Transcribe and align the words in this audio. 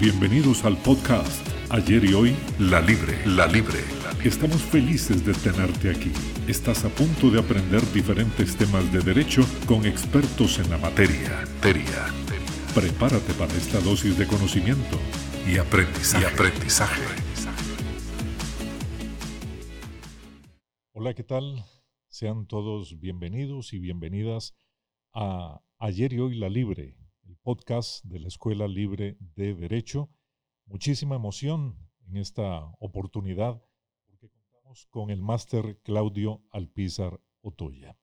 Bienvenidos 0.00 0.64
al 0.64 0.78
podcast 0.78 1.46
Ayer 1.68 2.02
y 2.06 2.14
Hoy, 2.14 2.34
La 2.58 2.80
Libre, 2.80 3.18
La 3.26 3.46
Libre. 3.46 3.80
Estamos 4.24 4.62
felices 4.62 5.26
de 5.26 5.34
tenerte 5.34 5.90
aquí. 5.90 6.10
Estás 6.48 6.86
a 6.86 6.88
punto 6.88 7.30
de 7.30 7.38
aprender 7.38 7.82
diferentes 7.92 8.56
temas 8.56 8.90
de 8.94 9.00
derecho 9.00 9.42
con 9.66 9.84
expertos 9.84 10.58
en 10.58 10.70
la 10.70 10.78
materia. 10.78 11.44
Teria. 11.60 12.06
Prepárate 12.74 13.34
para 13.34 13.52
esta 13.52 13.78
dosis 13.80 14.16
de 14.16 14.26
conocimiento 14.26 14.96
y 15.46 15.58
aprendizaje. 15.58 16.24
Y 16.24 16.32
aprendizaje. 16.32 17.02
Hola, 20.92 21.12
¿qué 21.12 21.24
tal? 21.24 21.62
Sean 22.08 22.46
todos 22.46 22.98
bienvenidos 23.00 23.74
y 23.74 23.78
bienvenidas 23.78 24.54
a 25.12 25.60
Ayer 25.78 26.14
y 26.14 26.20
Hoy 26.20 26.38
La 26.38 26.48
Libre, 26.48 26.96
podcast 27.42 28.04
de 28.04 28.20
la 28.20 28.28
Escuela 28.28 28.68
Libre 28.68 29.16
de 29.34 29.54
Derecho. 29.54 30.10
Muchísima 30.66 31.16
emoción 31.16 31.76
en 32.06 32.16
esta 32.16 32.64
oportunidad 32.78 33.62
porque 34.06 34.28
contamos 34.28 34.86
con 34.86 35.10
el 35.10 35.22
máster 35.22 35.80
Claudio 35.82 36.42
Alpizar 36.50 37.20
Otoya. 37.40 37.96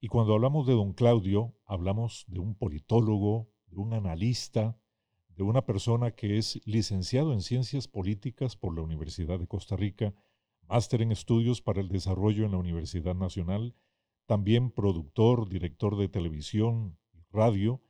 Y 0.00 0.08
cuando 0.08 0.34
hablamos 0.34 0.66
de 0.66 0.74
don 0.74 0.92
Claudio, 0.92 1.54
hablamos 1.64 2.24
de 2.28 2.40
un 2.40 2.56
politólogo, 2.56 3.50
de 3.66 3.76
un 3.76 3.94
analista, 3.94 4.78
de 5.28 5.42
una 5.42 5.64
persona 5.64 6.10
que 6.12 6.38
es 6.38 6.60
licenciado 6.66 7.32
en 7.32 7.42
Ciencias 7.42 7.88
Políticas 7.88 8.56
por 8.56 8.74
la 8.74 8.82
Universidad 8.82 9.38
de 9.38 9.46
Costa 9.46 9.76
Rica, 9.76 10.14
máster 10.62 11.02
en 11.02 11.12
Estudios 11.12 11.62
para 11.62 11.80
el 11.80 11.88
Desarrollo 11.88 12.44
en 12.44 12.52
la 12.52 12.58
Universidad 12.58 13.14
Nacional, 13.14 13.76
también 14.26 14.70
productor, 14.70 15.48
director 15.48 15.96
de 15.96 16.08
televisión 16.08 16.98
y 17.12 17.22
radio, 17.30 17.80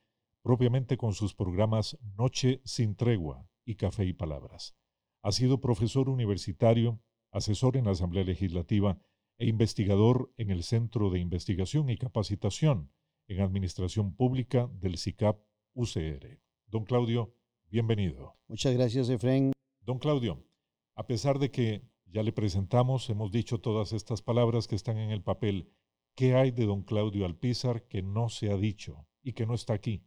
propiamente 0.46 0.96
con 0.96 1.12
sus 1.12 1.34
programas 1.34 1.98
Noche 2.16 2.60
sin 2.64 2.94
Tregua 2.94 3.50
y 3.64 3.74
Café 3.74 4.04
y 4.04 4.12
Palabras. 4.12 4.76
Ha 5.22 5.32
sido 5.32 5.60
profesor 5.60 6.08
universitario, 6.08 7.00
asesor 7.32 7.76
en 7.76 7.86
la 7.86 7.90
Asamblea 7.90 8.22
Legislativa 8.22 8.96
e 9.38 9.48
investigador 9.48 10.32
en 10.36 10.50
el 10.50 10.62
Centro 10.62 11.10
de 11.10 11.18
Investigación 11.18 11.90
y 11.90 11.98
Capacitación 11.98 12.92
en 13.26 13.40
Administración 13.40 14.14
Pública 14.14 14.70
del 14.72 14.98
CICAP 14.98 15.36
UCR. 15.74 16.40
Don 16.68 16.84
Claudio, 16.84 17.34
bienvenido. 17.68 18.36
Muchas 18.46 18.72
gracias, 18.72 19.08
Efren. 19.08 19.50
Don 19.80 19.98
Claudio, 19.98 20.46
a 20.94 21.08
pesar 21.08 21.40
de 21.40 21.50
que 21.50 21.90
ya 22.04 22.22
le 22.22 22.30
presentamos, 22.30 23.10
hemos 23.10 23.32
dicho 23.32 23.58
todas 23.58 23.92
estas 23.92 24.22
palabras 24.22 24.68
que 24.68 24.76
están 24.76 24.98
en 24.98 25.10
el 25.10 25.24
papel, 25.24 25.72
¿qué 26.14 26.36
hay 26.36 26.52
de 26.52 26.66
don 26.66 26.84
Claudio 26.84 27.26
Alpizar 27.26 27.88
que 27.88 28.02
no 28.02 28.28
se 28.28 28.52
ha 28.52 28.56
dicho 28.56 29.08
y 29.24 29.32
que 29.32 29.44
no 29.44 29.54
está 29.54 29.72
aquí? 29.72 30.06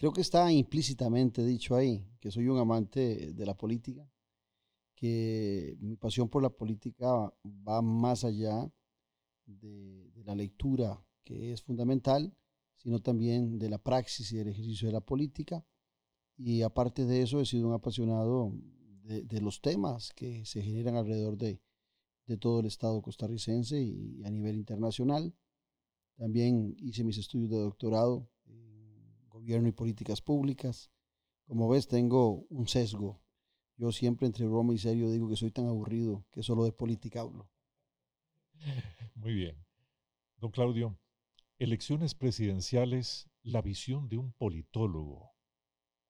Creo 0.00 0.14
que 0.14 0.22
está 0.22 0.50
implícitamente 0.50 1.44
dicho 1.44 1.76
ahí 1.76 2.02
que 2.20 2.30
soy 2.30 2.48
un 2.48 2.56
amante 2.56 3.34
de 3.34 3.44
la 3.44 3.54
política, 3.54 4.10
que 4.94 5.76
mi 5.78 5.96
pasión 5.96 6.30
por 6.30 6.42
la 6.42 6.48
política 6.48 7.30
va 7.46 7.82
más 7.82 8.24
allá 8.24 8.72
de, 9.44 10.10
la 10.24 10.34
lectura, 10.34 11.04
que 11.22 11.52
es 11.52 11.60
fundamental, 11.60 12.34
sino 12.78 13.00
también 13.00 13.58
de 13.58 13.68
la 13.68 13.76
praxis 13.76 14.32
y 14.32 14.38
del 14.38 14.48
ejercicio 14.48 14.88
de 14.88 14.94
la 14.94 15.02
política. 15.02 15.66
Y 16.34 16.62
aparte 16.62 17.04
de 17.04 17.20
eso, 17.20 17.38
he 17.38 17.44
sido 17.44 17.68
un 17.68 17.74
apasionado 17.74 18.54
de, 19.02 19.40
los 19.42 19.60
temas 19.60 20.14
que 20.14 20.46
se 20.46 20.62
generan 20.62 20.96
alrededor 20.96 21.36
de, 21.36 21.60
de 22.24 22.38
todo 22.38 22.60
el 22.60 22.66
Estado 22.66 23.02
costarricense 23.02 23.78
y 23.78 24.24
a 24.24 24.30
nivel 24.30 24.56
internacional. 24.56 25.34
También 26.16 26.74
hice 26.78 27.04
mis 27.04 27.18
estudios 27.18 27.50
de 27.50 27.58
doctorado 27.58 28.30
gobierno 29.40 29.68
y 29.68 29.72
políticas 29.72 30.20
públicas. 30.20 30.90
Como 31.46 31.68
ves, 31.68 31.88
tengo 31.88 32.46
un 32.50 32.68
sesgo. 32.68 33.20
Yo 33.76 33.92
siempre 33.92 34.26
entre 34.26 34.46
broma 34.46 34.74
y 34.74 34.78
serio 34.78 35.10
digo 35.10 35.28
que 35.28 35.36
soy 35.36 35.50
tan 35.50 35.66
aburrido 35.66 36.24
que 36.30 36.42
solo 36.42 36.64
de 36.64 36.72
política 36.72 37.22
hablo. 37.22 37.48
Muy 39.14 39.34
bien. 39.34 39.56
Don 40.36 40.50
Claudio, 40.50 40.98
elecciones 41.58 42.14
presidenciales, 42.14 43.28
la 43.42 43.62
visión 43.62 44.08
de 44.08 44.18
un 44.18 44.32
politólogo. 44.32 45.32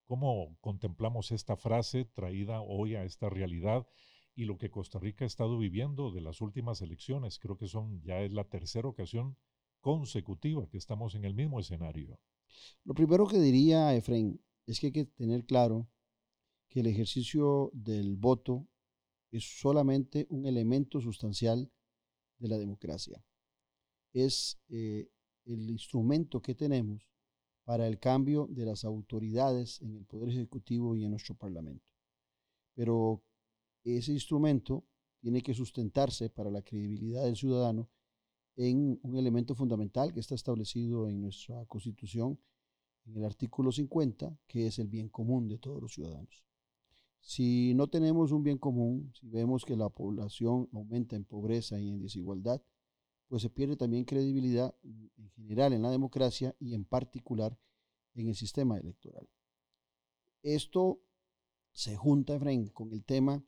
¿Cómo 0.04 0.56
contemplamos 0.60 1.30
esta 1.30 1.56
frase 1.56 2.04
traída 2.04 2.60
hoy 2.60 2.96
a 2.96 3.04
esta 3.04 3.28
realidad 3.28 3.86
y 4.34 4.44
lo 4.44 4.58
que 4.58 4.70
Costa 4.70 4.98
Rica 4.98 5.24
ha 5.24 5.26
estado 5.26 5.56
viviendo 5.56 6.10
de 6.10 6.20
las 6.20 6.40
últimas 6.40 6.82
elecciones? 6.82 7.38
Creo 7.38 7.56
que 7.56 7.68
son 7.68 8.02
ya 8.02 8.20
es 8.20 8.32
la 8.32 8.44
tercera 8.44 8.88
ocasión 8.88 9.36
consecutiva 9.80 10.68
que 10.68 10.78
estamos 10.78 11.14
en 11.14 11.24
el 11.24 11.34
mismo 11.34 11.60
escenario. 11.60 12.18
Lo 12.84 12.94
primero 12.94 13.26
que 13.26 13.38
diría, 13.38 13.94
Efraín, 13.94 14.40
es 14.66 14.80
que 14.80 14.86
hay 14.86 14.92
que 14.92 15.04
tener 15.04 15.44
claro 15.44 15.88
que 16.68 16.80
el 16.80 16.86
ejercicio 16.86 17.70
del 17.72 18.16
voto 18.16 18.68
es 19.32 19.60
solamente 19.60 20.26
un 20.30 20.46
elemento 20.46 21.00
sustancial 21.00 21.70
de 22.38 22.48
la 22.48 22.58
democracia. 22.58 23.24
Es 24.12 24.60
eh, 24.68 25.08
el 25.44 25.70
instrumento 25.70 26.40
que 26.40 26.54
tenemos 26.54 27.08
para 27.64 27.86
el 27.86 27.98
cambio 27.98 28.48
de 28.50 28.64
las 28.64 28.84
autoridades 28.84 29.80
en 29.82 29.96
el 29.96 30.04
Poder 30.04 30.30
Ejecutivo 30.30 30.96
y 30.96 31.04
en 31.04 31.10
nuestro 31.10 31.36
Parlamento. 31.36 31.86
Pero 32.74 33.22
ese 33.84 34.12
instrumento 34.12 34.84
tiene 35.20 35.42
que 35.42 35.54
sustentarse 35.54 36.30
para 36.30 36.50
la 36.50 36.62
credibilidad 36.62 37.24
del 37.24 37.36
ciudadano 37.36 37.88
en 38.62 39.00
un 39.02 39.16
elemento 39.16 39.54
fundamental 39.54 40.12
que 40.12 40.20
está 40.20 40.34
establecido 40.34 41.08
en 41.08 41.22
nuestra 41.22 41.64
Constitución, 41.64 42.38
en 43.06 43.16
el 43.16 43.24
artículo 43.24 43.72
50, 43.72 44.38
que 44.46 44.66
es 44.66 44.78
el 44.78 44.86
bien 44.86 45.08
común 45.08 45.48
de 45.48 45.56
todos 45.56 45.80
los 45.80 45.94
ciudadanos. 45.94 46.44
Si 47.20 47.72
no 47.74 47.88
tenemos 47.88 48.32
un 48.32 48.42
bien 48.42 48.58
común, 48.58 49.12
si 49.18 49.30
vemos 49.30 49.64
que 49.64 49.76
la 49.76 49.88
población 49.88 50.68
aumenta 50.74 51.16
en 51.16 51.24
pobreza 51.24 51.80
y 51.80 51.88
en 51.88 52.02
desigualdad, 52.02 52.62
pues 53.28 53.40
se 53.40 53.48
pierde 53.48 53.76
también 53.76 54.04
credibilidad 54.04 54.74
en 54.82 55.30
general 55.30 55.72
en 55.72 55.80
la 55.80 55.90
democracia 55.90 56.54
y 56.58 56.74
en 56.74 56.84
particular 56.84 57.58
en 58.14 58.28
el 58.28 58.34
sistema 58.34 58.76
electoral. 58.76 59.26
Esto 60.42 61.00
se 61.72 61.96
junta, 61.96 62.34
Efraín, 62.34 62.68
con 62.68 62.92
el 62.92 63.04
tema 63.04 63.42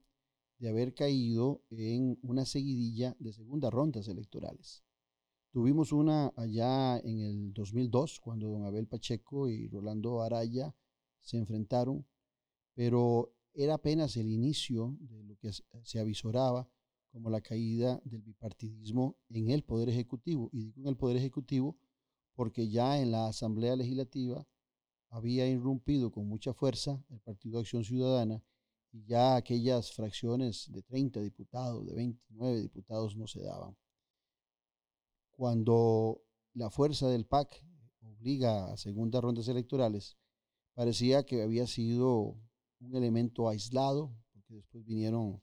de 0.57 0.71
haber 0.71 0.95
caído 0.95 1.65
en 1.69 2.19
una 2.23 2.47
seguidilla 2.47 3.15
de 3.19 3.35
segundas 3.35 3.73
rondas 3.75 4.09
electorales. 4.09 4.83
Tuvimos 5.53 5.93
una 5.93 6.33
allá 6.35 6.99
en 7.01 7.21
el 7.21 7.53
2002, 7.53 8.21
cuando 8.21 8.49
don 8.49 8.65
Abel 8.65 8.87
Pacheco 8.87 9.51
y 9.51 9.69
Rolando 9.69 10.23
Araya 10.23 10.75
se 11.21 11.37
enfrentaron, 11.37 12.07
pero 12.73 13.35
era 13.53 13.75
apenas 13.75 14.17
el 14.17 14.31
inicio 14.31 14.97
de 14.99 15.23
lo 15.25 15.37
que 15.37 15.51
se 15.53 15.99
avisoraba 16.01 16.67
como 17.11 17.29
la 17.29 17.43
caída 17.43 18.01
del 18.07 18.23
bipartidismo 18.23 19.19
en 19.29 19.51
el 19.51 19.63
Poder 19.63 19.91
Ejecutivo. 19.91 20.49
Y 20.55 20.65
digo 20.65 20.81
en 20.81 20.87
el 20.87 20.97
Poder 20.97 21.19
Ejecutivo 21.19 21.77
porque 22.35 22.71
ya 22.71 22.99
en 22.99 23.11
la 23.13 23.27
Asamblea 23.27 23.77
Legislativa 23.77 24.49
había 25.11 25.47
irrumpido 25.47 26.11
con 26.11 26.27
mucha 26.27 26.55
fuerza 26.55 27.05
el 27.11 27.21
Partido 27.21 27.61
Acción 27.61 27.85
Ciudadana 27.85 28.43
y 28.91 29.05
ya 29.05 29.37
aquellas 29.37 29.93
fracciones 29.93 30.73
de 30.73 30.81
30 30.81 31.21
diputados, 31.21 31.87
de 31.87 31.95
29 31.95 32.63
diputados 32.63 33.15
no 33.19 33.27
se 33.27 33.43
daban 33.43 33.77
cuando 35.33 36.23
la 36.55 36.71
fuerza 36.71 37.09
del 37.09 37.27
PAC 37.27 37.65
obliga 38.01 38.73
a 38.73 38.77
segundas 38.77 39.23
rondas 39.23 39.49
electorales, 39.49 40.17
parecía 40.75 41.25
que 41.25 41.43
había 41.43 41.67
sido 41.67 42.39
un 42.81 42.95
elemento 42.95 43.49
aislado, 43.49 44.15
porque 44.33 44.55
después 44.55 44.85
vinieron 44.85 45.43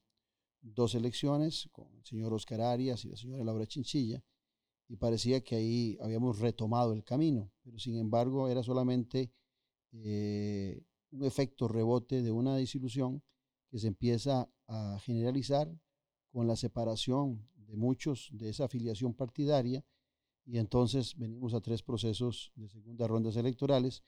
dos 0.62 0.96
elecciones 0.96 1.70
con 1.72 1.94
el 1.96 2.06
señor 2.06 2.34
Oscar 2.34 2.62
Arias 2.62 3.06
y 3.06 3.10
la 3.10 3.18
señora 3.18 3.44
Laura 3.44 3.66
Chinchilla, 3.66 4.24
y 4.88 4.98
parecía 4.98 5.42
que 5.42 5.56
ahí 5.56 5.98
habíamos 6.02 6.40
retomado 6.40 6.94
el 6.94 7.04
camino, 7.04 7.52
pero 7.64 7.78
sin 7.78 7.98
embargo 7.98 8.50
era 8.50 8.64
solamente 8.64 9.32
eh, 9.92 10.84
un 11.12 11.24
efecto 11.26 11.68
rebote 11.68 12.22
de 12.22 12.32
una 12.32 12.58
disilusión 12.58 13.24
que 13.70 13.80
se 13.80 13.88
empieza 13.88 14.50
a 14.68 15.00
generalizar 15.02 15.72
con 16.32 16.48
la 16.48 16.56
separación 16.56 17.48
de 17.70 17.78
muchos 17.78 18.30
de 18.32 18.50
esa 18.50 18.66
afiliación 18.66 19.14
partidaria 19.14 19.86
y 20.46 20.58
entonces 20.58 21.16
venimos 21.16 21.54
a 21.54 21.62
tres 21.62 21.84
procesos 21.84 22.52
de 22.56 22.68
segunda 22.68 23.08
rondas 23.08 23.36
electorales 23.36 24.04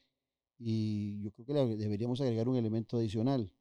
y 0.58 1.22
yo 1.22 1.32
creo 1.32 1.46
que 1.46 1.54
deberíamos 1.78 2.20
agregar 2.22 2.50
un 2.50 2.58
elemento 2.58 2.98
adicional 2.98 3.52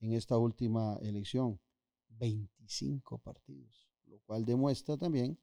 en 0.00 0.12
esta 0.12 0.36
última 0.36 0.96
elección, 1.00 1.60
25 2.08 3.18
partidos, 3.18 3.88
lo 4.06 4.18
cual 4.20 4.44
demuestra 4.44 4.96
también 4.96 5.38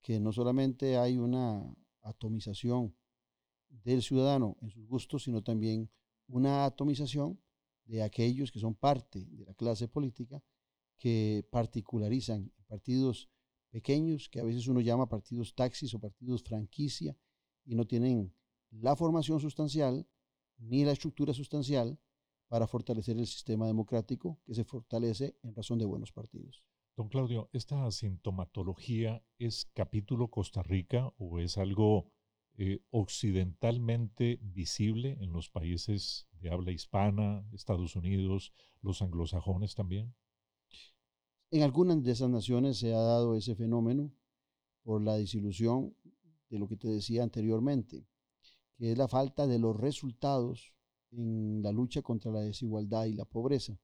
que 0.00 0.20
no 0.20 0.32
solamente 0.32 0.96
hay 0.96 1.18
una 1.18 1.74
atomización 2.02 2.94
del 3.68 4.02
ciudadano 4.02 4.56
en 4.62 4.70
sus 4.70 4.86
gustos, 4.86 5.24
sino 5.24 5.42
también 5.42 5.90
una 6.28 6.64
atomización 6.64 7.40
de 7.84 8.02
aquellos 8.02 8.52
que 8.52 8.60
son 8.60 8.74
parte 8.74 9.26
de 9.26 9.44
la 9.44 9.54
clase 9.54 9.88
política 9.88 10.42
que 10.96 11.46
particularizan 11.50 12.52
partidos 12.70 13.28
pequeños, 13.70 14.28
que 14.28 14.40
a 14.40 14.44
veces 14.44 14.66
uno 14.66 14.80
llama 14.80 15.08
partidos 15.08 15.54
taxis 15.54 15.94
o 15.94 16.00
partidos 16.00 16.42
franquicia, 16.42 17.16
y 17.64 17.74
no 17.74 17.86
tienen 17.86 18.34
la 18.70 18.96
formación 18.96 19.40
sustancial 19.40 20.06
ni 20.58 20.84
la 20.84 20.92
estructura 20.92 21.32
sustancial 21.32 21.98
para 22.48 22.66
fortalecer 22.66 23.16
el 23.16 23.26
sistema 23.26 23.66
democrático 23.66 24.40
que 24.44 24.54
se 24.54 24.64
fortalece 24.64 25.36
en 25.42 25.54
razón 25.54 25.78
de 25.78 25.84
buenos 25.84 26.12
partidos. 26.12 26.64
Don 26.96 27.08
Claudio, 27.08 27.48
¿esta 27.52 27.90
sintomatología 27.92 29.24
es 29.38 29.70
capítulo 29.72 30.28
Costa 30.28 30.62
Rica 30.62 31.12
o 31.16 31.38
es 31.38 31.56
algo 31.56 32.10
eh, 32.58 32.80
occidentalmente 32.90 34.38
visible 34.42 35.16
en 35.20 35.32
los 35.32 35.48
países 35.48 36.28
de 36.32 36.50
habla 36.50 36.72
hispana, 36.72 37.46
Estados 37.52 37.96
Unidos, 37.96 38.52
los 38.82 39.00
anglosajones 39.00 39.74
también? 39.74 40.14
En 41.52 41.62
algunas 41.62 42.00
de 42.04 42.12
esas 42.12 42.30
naciones 42.30 42.78
se 42.78 42.94
ha 42.94 43.00
dado 43.00 43.34
ese 43.34 43.56
fenómeno 43.56 44.12
por 44.84 45.02
la 45.02 45.16
disilusión 45.16 45.96
de 46.48 46.60
lo 46.60 46.68
que 46.68 46.76
te 46.76 46.86
decía 46.86 47.24
anteriormente, 47.24 48.06
que 48.76 48.92
es 48.92 48.98
la 48.98 49.08
falta 49.08 49.48
de 49.48 49.58
los 49.58 49.76
resultados 49.76 50.72
en 51.10 51.60
la 51.60 51.72
lucha 51.72 52.02
contra 52.02 52.30
la 52.30 52.42
desigualdad 52.42 53.06
y 53.06 53.14
la 53.14 53.24
pobreza, 53.24 53.76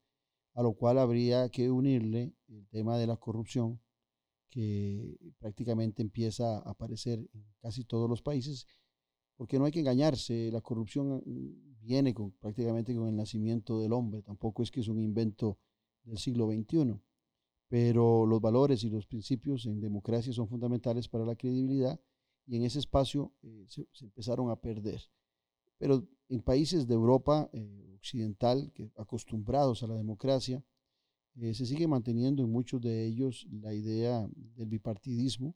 a 0.53 0.63
lo 0.63 0.75
cual 0.75 0.97
habría 0.97 1.49
que 1.49 1.69
unirle 1.69 2.33
el 2.47 2.69
tema 2.69 2.97
de 2.97 3.05
la 3.05 3.17
corrupción, 3.17 3.81
que 4.49 5.17
prácticamente 5.37 6.01
empieza 6.01 6.59
a 6.59 6.69
aparecer 6.69 7.19
en 7.33 7.45
casi 7.59 7.83
todos 7.83 8.09
los 8.09 8.21
países, 8.21 8.65
porque 9.35 9.59
no 9.59 9.65
hay 9.65 9.73
que 9.73 9.81
engañarse, 9.81 10.49
la 10.53 10.61
corrupción 10.61 11.21
viene 11.81 12.13
con, 12.13 12.31
prácticamente 12.31 12.95
con 12.95 13.09
el 13.09 13.15
nacimiento 13.17 13.81
del 13.81 13.91
hombre, 13.91 14.21
tampoco 14.21 14.63
es 14.63 14.71
que 14.71 14.79
es 14.79 14.87
un 14.87 15.01
invento 15.01 15.59
del 16.05 16.17
siglo 16.17 16.47
XXI, 16.49 16.97
pero 17.67 18.25
los 18.25 18.39
valores 18.39 18.83
y 18.83 18.89
los 18.89 19.05
principios 19.05 19.65
en 19.65 19.81
democracia 19.81 20.31
son 20.31 20.47
fundamentales 20.47 21.07
para 21.09 21.25
la 21.25 21.35
credibilidad 21.35 21.99
y 22.45 22.55
en 22.55 22.63
ese 22.63 22.79
espacio 22.79 23.33
eh, 23.43 23.65
se, 23.67 23.85
empezaron 24.01 24.49
a 24.49 24.55
perder. 24.55 25.01
Pero 25.77 26.07
en 26.29 26.41
países 26.41 26.87
de 26.87 26.93
Europa 26.93 27.49
eh, 27.51 27.93
occidental, 27.95 28.71
que 28.73 28.91
acostumbrados 28.97 29.83
a 29.83 29.87
la 29.87 29.95
democracia, 29.95 30.63
eh, 31.35 31.53
se 31.53 31.65
sigue 31.65 31.87
manteniendo 31.87 32.43
en 32.43 32.51
muchos 32.51 32.81
de 32.81 33.05
ellos 33.05 33.45
la 33.51 33.73
idea 33.73 34.27
del 34.55 34.69
bipartidismo, 34.69 35.55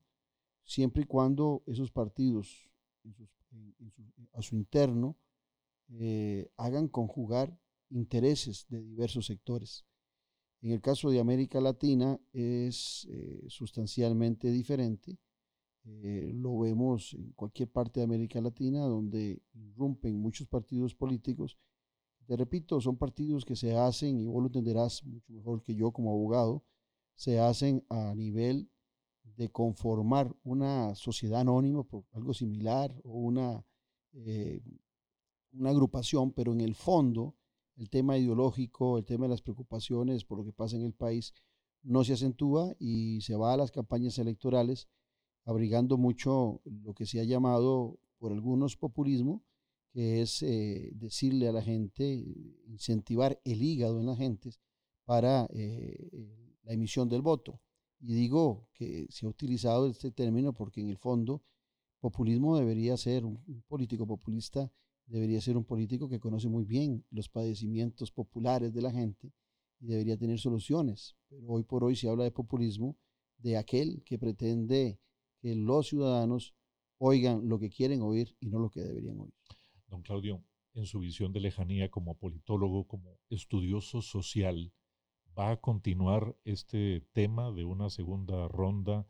siempre 0.63 1.03
y 1.03 1.05
cuando 1.05 1.63
esos 1.65 1.91
partidos 1.91 2.69
a 4.33 4.41
su 4.41 4.55
interno 4.55 5.17
hagan 6.55 6.87
conjugar 6.87 7.59
intereses 7.89 8.67
de 8.69 8.81
diversos 8.81 9.25
sectores. 9.25 9.85
En 10.61 10.71
el 10.71 10.81
caso 10.81 11.09
de 11.09 11.19
América 11.19 11.59
Latina 11.59 12.19
es 12.33 13.07
sustancialmente 13.47 14.51
diferente 14.51 15.17
eh, 15.83 16.31
lo 16.35 16.59
vemos 16.59 17.13
en 17.15 17.31
cualquier 17.31 17.71
parte 17.71 17.99
de 17.99 18.03
América 18.03 18.39
Latina 18.39 18.81
donde 18.81 19.41
irrumpen 19.53 20.19
muchos 20.19 20.47
partidos 20.47 20.93
políticos. 20.93 21.57
Te 22.27 22.37
repito, 22.37 22.79
son 22.79 22.97
partidos 22.97 23.45
que 23.45 23.55
se 23.55 23.75
hacen, 23.75 24.19
y 24.19 24.27
vos 24.27 24.41
lo 24.41 24.47
entenderás 24.47 25.03
mucho 25.03 25.33
mejor 25.33 25.61
que 25.63 25.75
yo 25.75 25.91
como 25.91 26.11
abogado, 26.11 26.63
se 27.15 27.39
hacen 27.39 27.83
a 27.89 28.13
nivel 28.15 28.69
de 29.23 29.49
conformar 29.49 30.33
una 30.43 30.93
sociedad 30.95 31.41
anónima 31.41 31.83
por 31.83 32.05
algo 32.11 32.33
similar 32.33 32.95
o 33.03 33.19
una, 33.19 33.65
eh, 34.13 34.61
una 35.51 35.71
agrupación, 35.71 36.31
pero 36.31 36.53
en 36.53 36.61
el 36.61 36.75
fondo 36.75 37.35
el 37.77 37.89
tema 37.89 38.17
ideológico, 38.17 38.97
el 38.97 39.05
tema 39.05 39.25
de 39.25 39.31
las 39.31 39.41
preocupaciones 39.41 40.23
por 40.25 40.37
lo 40.37 40.45
que 40.45 40.53
pasa 40.53 40.75
en 40.75 40.83
el 40.83 40.93
país 40.93 41.33
no 41.83 42.03
se 42.03 42.13
acentúa 42.13 42.75
y 42.79 43.21
se 43.21 43.35
va 43.35 43.53
a 43.53 43.57
las 43.57 43.71
campañas 43.71 44.17
electorales 44.19 44.87
abrigando 45.45 45.97
mucho 45.97 46.61
lo 46.65 46.93
que 46.93 47.05
se 47.05 47.19
ha 47.19 47.23
llamado 47.23 47.99
por 48.17 48.31
algunos 48.31 48.77
populismo, 48.77 49.43
que 49.91 50.21
es 50.21 50.43
eh, 50.43 50.91
decirle 50.93 51.47
a 51.47 51.51
la 51.51 51.61
gente, 51.61 52.03
incentivar 52.67 53.41
el 53.43 53.61
hígado 53.61 53.99
en 53.99 54.05
la 54.05 54.15
gente 54.15 54.51
para 55.05 55.47
eh, 55.53 56.11
la 56.63 56.73
emisión 56.73 57.09
del 57.09 57.21
voto. 57.21 57.59
Y 57.99 58.13
digo 58.13 58.67
que 58.73 59.07
se 59.09 59.25
ha 59.25 59.29
utilizado 59.29 59.87
este 59.87 60.11
término 60.11 60.53
porque 60.53 60.81
en 60.81 60.89
el 60.89 60.97
fondo 60.97 61.41
populismo 61.99 62.57
debería 62.57 62.95
ser, 62.97 63.25
un, 63.25 63.43
un 63.47 63.61
político 63.67 64.05
populista 64.07 64.71
debería 65.11 65.41
ser 65.41 65.57
un 65.57 65.65
político 65.65 66.07
que 66.07 66.19
conoce 66.19 66.47
muy 66.47 66.63
bien 66.63 67.05
los 67.11 67.27
padecimientos 67.27 68.11
populares 68.11 68.73
de 68.73 68.81
la 68.81 68.91
gente 68.91 69.33
y 69.79 69.87
debería 69.87 70.17
tener 70.17 70.39
soluciones. 70.39 71.17
Pero 71.27 71.47
hoy 71.47 71.63
por 71.63 71.83
hoy 71.83 71.95
se 71.95 72.07
habla 72.07 72.23
de 72.23 72.31
populismo 72.31 72.97
de 73.37 73.57
aquel 73.57 74.03
que 74.05 74.17
pretende 74.17 74.99
que 75.41 75.55
los 75.55 75.89
ciudadanos 75.89 76.55
oigan 76.97 77.49
lo 77.49 77.59
que 77.59 77.69
quieren 77.69 78.01
oír 78.01 78.35
y 78.39 78.47
no 78.47 78.59
lo 78.59 78.69
que 78.69 78.81
deberían 78.81 79.19
oír. 79.19 79.33
Don 79.87 80.01
Claudio, 80.01 80.43
en 80.73 80.85
su 80.85 80.99
visión 80.99 81.33
de 81.33 81.41
lejanía 81.41 81.89
como 81.89 82.15
politólogo, 82.15 82.87
como 82.87 83.19
estudioso 83.29 84.01
social, 84.01 84.71
¿va 85.37 85.51
a 85.51 85.59
continuar 85.59 86.37
este 86.45 87.05
tema 87.11 87.51
de 87.51 87.65
una 87.65 87.89
segunda 87.89 88.47
ronda 88.47 89.05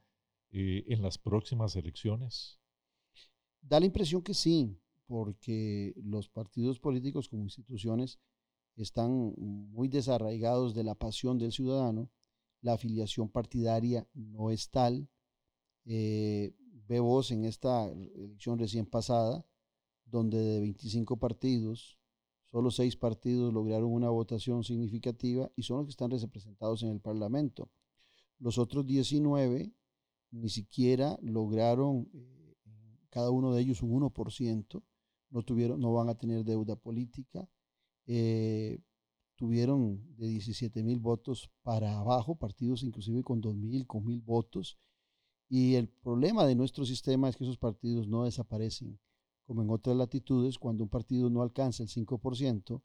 eh, 0.50 0.84
en 0.88 1.04
las 1.04 1.20
próximas 1.20 1.76
elecciones? 1.76 2.60
Da 3.62 3.80
la 3.80 3.86
impresión 3.86 4.24
que 4.24 4.34
sí, 4.34 4.82
porque 5.12 5.94
los 5.98 6.30
partidos 6.30 6.80
políticos 6.80 7.28
como 7.28 7.44
instituciones 7.44 8.18
están 8.78 9.34
muy 9.38 9.90
desarraigados 9.90 10.74
de 10.74 10.86
la 10.86 10.96
pasión 10.96 11.38
del 11.38 11.52
ciudadano, 11.52 12.10
la 12.62 12.74
afiliación 12.76 13.28
partidaria 13.28 14.08
no 14.14 14.52
es 14.52 14.70
tal, 14.70 15.10
eh, 15.84 16.56
ve 16.88 17.02
vos 17.02 17.30
en 17.32 17.44
esta 17.44 17.92
elección 17.92 18.58
recién 18.58 18.86
pasada, 18.86 19.46
donde 20.06 20.38
de 20.38 20.62
25 20.62 21.18
partidos, 21.18 22.00
solo 22.50 22.72
6 22.72 22.96
partidos 22.96 23.54
lograron 23.54 23.92
una 23.92 24.10
votación 24.10 24.64
significativa 24.64 25.52
y 25.58 25.64
son 25.64 25.80
los 25.80 25.88
que 25.88 25.92
están 25.92 26.12
representados 26.12 26.84
en 26.84 26.90
el 26.90 27.02
Parlamento. 27.02 27.70
Los 28.40 28.58
otros 28.58 28.86
19 28.86 29.74
ni 30.32 30.48
siquiera 30.48 31.20
lograron, 31.22 32.10
eh, 32.14 32.56
cada 33.10 33.30
uno 33.30 33.54
de 33.54 33.62
ellos 33.62 33.82
un 33.82 33.92
1%, 33.92 34.82
no, 35.32 35.44
tuvieron, 35.44 35.80
no 35.80 35.94
van 35.94 36.10
a 36.10 36.16
tener 36.16 36.44
deuda 36.44 36.76
política, 36.76 37.50
eh, 38.06 38.80
tuvieron 39.36 40.16
de 40.18 40.28
17 40.28 40.84
mil 40.84 41.00
votos 41.00 41.50
para 41.64 41.98
abajo, 41.98 42.36
partidos 42.36 42.84
inclusive 42.84 43.24
con 43.24 43.42
2 43.42 43.56
mil, 43.56 43.88
con 43.88 44.06
mil 44.06 44.22
votos, 44.22 44.78
y 45.50 45.76
el 45.76 45.90
problema 45.90 46.46
de 46.46 46.56
nuestro 46.56 46.86
sistema 46.86 47.28
es 47.28 47.36
que 47.36 47.44
esos 47.44 47.58
partidos 47.58 48.08
no 48.08 48.24
desaparecen, 48.24 48.98
como 49.46 49.62
en 49.62 49.70
otras 49.70 49.98
latitudes, 49.98 50.58
cuando 50.58 50.84
un 50.84 50.90
partido 50.90 51.30
no 51.30 51.42
alcanza 51.42 51.84
el 51.84 51.90
5% 51.90 52.82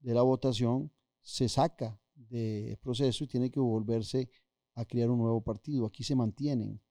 de 0.00 0.14
la 0.14 0.20
votación, 0.20 0.92
se 1.22 1.48
saca 1.48 1.98
del 2.14 2.76
proceso 2.76 3.24
y 3.24 3.26
tiene 3.26 3.50
que 3.50 3.58
volverse 3.58 4.30
a 4.74 4.84
crear 4.84 5.08
un 5.08 5.18
nuevo 5.18 5.40
partido. 5.40 5.86
Aquí 5.86 6.04
se 6.04 6.14
mantienen. 6.14 6.82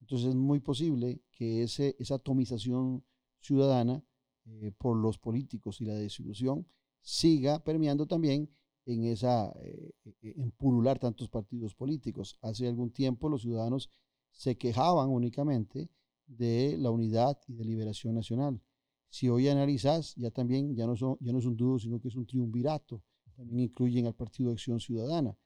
Entonces 0.00 0.28
es 0.28 0.34
muy 0.34 0.60
posible 0.60 1.22
que 1.32 1.64
ese, 1.64 1.94
esa 1.98 2.14
atomización 2.14 3.04
ciudadana 3.40 4.02
eh, 4.48 4.72
por 4.76 4.96
los 4.96 5.18
políticos 5.18 5.80
y 5.80 5.84
la 5.84 5.94
desilusión 5.94 6.66
siga 7.00 7.62
permeando 7.62 8.06
también 8.06 8.50
en 8.86 9.04
esa 9.04 9.52
eh, 9.60 9.92
en 10.22 10.50
pulular 10.52 10.98
tantos 10.98 11.28
partidos 11.28 11.74
políticos. 11.74 12.38
Hace 12.40 12.66
algún 12.66 12.90
tiempo 12.90 13.28
los 13.28 13.42
ciudadanos 13.42 13.90
se 14.30 14.56
quejaban 14.56 15.10
únicamente 15.10 15.90
de 16.26 16.76
la 16.78 16.90
unidad 16.90 17.38
y 17.46 17.54
de 17.54 17.64
liberación 17.64 18.14
nacional. 18.14 18.60
Si 19.08 19.28
hoy 19.28 19.48
analizas, 19.48 20.14
ya 20.16 20.30
también 20.30 20.74
ya 20.74 20.86
no, 20.86 20.96
son, 20.96 21.16
ya 21.20 21.32
no 21.32 21.38
es 21.38 21.46
un 21.46 21.56
dúo, 21.56 21.78
sino 21.78 21.98
que 22.00 22.08
es 22.08 22.16
un 22.16 22.26
triunvirato. 22.26 23.02
También 23.36 23.60
incluyen 23.60 24.06
al 24.06 24.14
Partido 24.14 24.50
de 24.50 24.54
Acción 24.54 24.80
Ciudadana. 24.80 25.36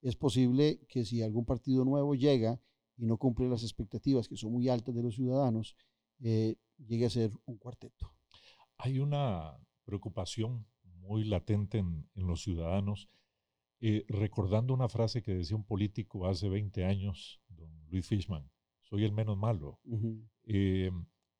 Es 0.00 0.16
posible 0.16 0.80
que 0.88 1.04
si 1.04 1.22
algún 1.22 1.44
partido 1.44 1.84
nuevo 1.84 2.14
llega 2.14 2.60
y 2.96 3.06
no 3.06 3.16
cumple 3.16 3.48
las 3.48 3.62
expectativas 3.62 4.28
que 4.28 4.36
son 4.36 4.52
muy 4.52 4.68
altas 4.68 4.94
de 4.94 5.02
los 5.02 5.14
ciudadanos, 5.14 5.74
eh, 6.20 6.56
llegue 6.76 7.06
a 7.06 7.10
ser 7.10 7.32
un 7.46 7.56
cuarteto. 7.56 8.17
Hay 8.78 9.00
una 9.00 9.58
preocupación 9.84 10.66
muy 10.84 11.24
latente 11.24 11.78
en, 11.78 12.08
los 12.14 12.42
ciudadanos, 12.42 13.08
eh, 13.80 14.04
recordando 14.08 14.72
una 14.72 14.88
frase 14.88 15.22
que 15.22 15.34
decía 15.34 15.56
un 15.56 15.64
político 15.64 16.26
hace 16.26 16.48
20 16.48 16.84
años, 16.84 17.40
don 17.48 17.70
Luis 17.88 18.06
Fishman, 18.06 18.50
soy 18.82 19.04
el 19.04 19.12
menos 19.12 19.36
malo. 19.36 19.80
Eh, 20.44 20.92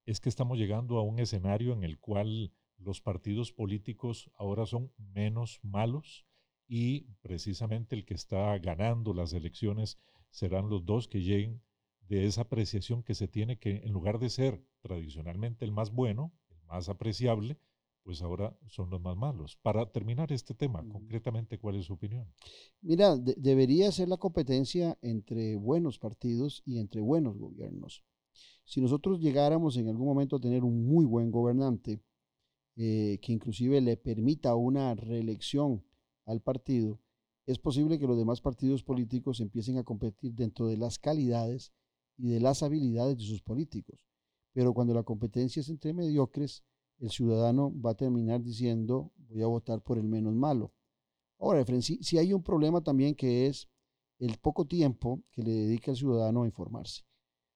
es 0.05 0.21
que 0.21 0.29
estamos 0.29 0.59
llegando 0.59 0.99
a 0.99 1.03
un 1.03 1.21
escenario 1.21 1.73
en 1.73 1.85
el 1.85 2.01
cual 2.01 2.53
los 2.77 3.01
partidos 3.01 3.53
políticos 3.53 4.31
ahora 4.37 4.67
son 4.67 4.93
menos 4.97 5.61
malos 5.63 6.27
y 6.67 7.03
precisamente 7.21 7.95
el 7.95 8.05
que 8.05 8.15
está 8.15 8.59
ganando 8.59 9.15
las 9.15 9.33
elecciones 9.33 9.99
serán 10.31 10.69
los 10.69 10.85
dos 10.85 11.09
que 11.09 11.23
lleguen 11.23 11.63
de 12.01 12.27
esa 12.27 12.43
apreciación 12.43 13.03
que 13.03 13.15
se 13.15 13.29
tiene 13.29 13.59
que 13.59 13.77
en 13.85 13.93
lugar 13.93 14.19
de 14.19 14.31
ser 14.31 14.65
tradicionalmente 14.81 15.65
el 15.65 15.73
más 15.73 15.93
bueno, 15.93 16.33
más 16.69 16.89
apreciable, 16.89 17.59
pues 18.03 18.23
ahora 18.23 18.57
son 18.69 18.89
los 18.91 19.01
más 19.01 19.17
malos. 19.17 19.57
Para 19.57 19.91
terminar 19.91 20.33
este 20.33 20.55
tema, 20.55 20.83
concretamente, 20.89 21.59
¿cuál 21.59 21.77
es 21.77 21.87
su 21.87 21.93
opinión? 21.93 22.27
Mira, 22.81 23.17
debería 23.17 23.93
ser 23.93 24.09
la 24.09 24.17
competencia 24.17 24.97
entre 25.03 25.57
buenos 25.57 25.99
partidos 25.99 26.63
y 26.65 26.79
entre 26.79 27.01
buenos 27.01 27.37
gobiernos. 27.37 28.03
Si 28.65 28.81
nosotros 28.81 29.21
llegáramos 29.21 29.77
en 29.77 29.89
algún 29.89 30.07
momento 30.07 30.37
a 30.37 30.41
tener 30.41 30.65
un 30.65 30.87
muy 30.87 31.05
buen 31.05 31.31
gobernante, 31.31 32.01
eh, 32.77 33.19
que 33.21 33.33
inclusive 33.33 33.81
le 33.81 33.97
permita 33.97 34.55
una 34.55 34.95
reelección 34.95 35.85
al 36.25 36.41
partido, 36.41 37.01
es 37.45 37.59
posible 37.59 37.99
que 37.99 38.07
los 38.07 38.17
demás 38.17 38.41
partidos 38.41 38.83
políticos 38.83 39.41
empiecen 39.41 39.79
a 39.79 39.85
competir 39.85 40.35
dentro 40.35 40.67
de 40.67 40.77
las 40.77 40.99
calidades 40.99 41.73
y 42.17 42.29
de 42.29 42.41
las 42.41 42.63
habilidades 42.63 43.19
de 43.19 43.25
sus 43.25 43.43
políticos. 43.43 44.08
Pero 44.53 44.73
cuando 44.73 44.95
la 44.95 45.03
competencia 45.03 45.61
es 45.61 45.69
entre 45.69 45.93
mediocres, 45.93 46.65
el 46.99 47.11
ciudadano 47.11 47.73
va 47.81 47.93
a 47.93 47.97
terminar 47.97 48.43
diciendo 48.43 49.13
voy 49.29 49.43
a 49.43 49.47
votar 49.47 49.83
por 49.83 49.99
el 49.99 50.09
menos 50.09 50.35
malo. 50.35 50.73
Ahora, 51.39 51.65
si, 51.81 52.03
si 52.03 52.19
hay 52.19 52.33
un 52.33 52.43
problema 52.43 52.81
también 52.81 53.15
que 53.15 53.47
es 53.47 53.69
el 54.19 54.37
poco 54.39 54.67
tiempo 54.67 55.23
que 55.31 55.43
le 55.43 55.53
dedica 55.53 55.93
el 55.93 55.97
ciudadano 55.97 56.43
a 56.43 56.47
informarse. 56.47 57.03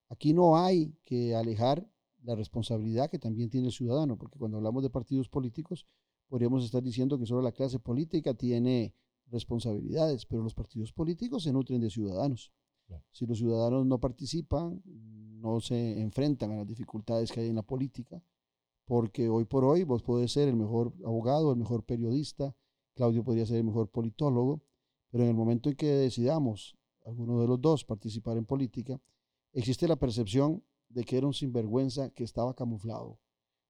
Aquí 0.08 0.32
no 0.32 0.56
hay 0.56 0.94
que 1.04 1.34
alejar 1.34 1.88
la 2.22 2.37
responsabilidad 2.37 3.11
que 3.11 3.18
también 3.18 3.50
tiene 3.50 3.68
el 3.68 3.72
ciudadano, 3.72 4.16
porque 4.16 4.38
cuando 4.38 4.58
hablamos 4.58 4.82
de 4.82 4.90
partidos 4.90 5.28
políticos, 5.28 5.87
podríamos 6.28 6.64
estar 6.64 6.82
diciendo 6.82 7.18
que 7.18 7.26
solo 7.26 7.42
la 7.42 7.52
clase 7.52 7.78
política 7.78 8.34
tiene 8.34 8.94
responsabilidades, 9.26 10.26
pero 10.26 10.42
los 10.42 10.54
partidos 10.54 10.92
políticos 10.92 11.42
se 11.42 11.52
nutren 11.52 11.80
de 11.80 11.90
ciudadanos. 11.90 12.52
Si 13.11 13.26
los 13.26 13.38
ciudadanos 13.38 13.87
no 13.87 13.99
participan, 13.99 14.82
no 15.42 15.61
se 15.61 16.00
enfrentan 16.00 16.52
a 16.52 16.56
las 16.58 16.66
dificultades 16.66 17.32
que 17.32 17.40
hay 17.40 17.49
en 17.49 17.56
la 17.56 17.62
política, 17.62 18.22
porque 18.87 19.28
hoy 19.28 19.44
por 19.44 19.64
hoy 19.64 19.82
vos 19.82 20.02
podés 20.02 20.32
ser 20.32 20.49
el 20.49 20.56
mejor 20.56 20.94
abogado, 21.04 21.50
el 21.50 21.58
mejor 21.58 21.84
periodista, 21.84 22.54
Claudio 22.94 23.25
podría 23.25 23.46
ser 23.46 23.56
el 23.56 23.64
mejor 23.64 23.88
politólogo, 23.88 24.62
pero 25.11 25.25
en 25.25 25.30
el 25.30 25.37
momento 25.37 25.68
en 25.68 25.76
que 25.76 25.87
decidamos, 25.87 26.76
alguno 27.04 27.40
de 27.40 27.49
los 27.49 27.61
dos, 27.61 27.84
participar 27.84 28.37
en 28.37 28.44
política, 28.44 29.00
existe 29.52 29.88
la 29.88 29.96
percepción 29.96 30.62
de 30.88 31.04
que 31.04 31.16
era 31.16 31.26
un 31.26 31.34
sinvergüenza 31.34 32.11
que 32.11 32.22
estaba 32.22 32.54
camuflado, 32.54 33.18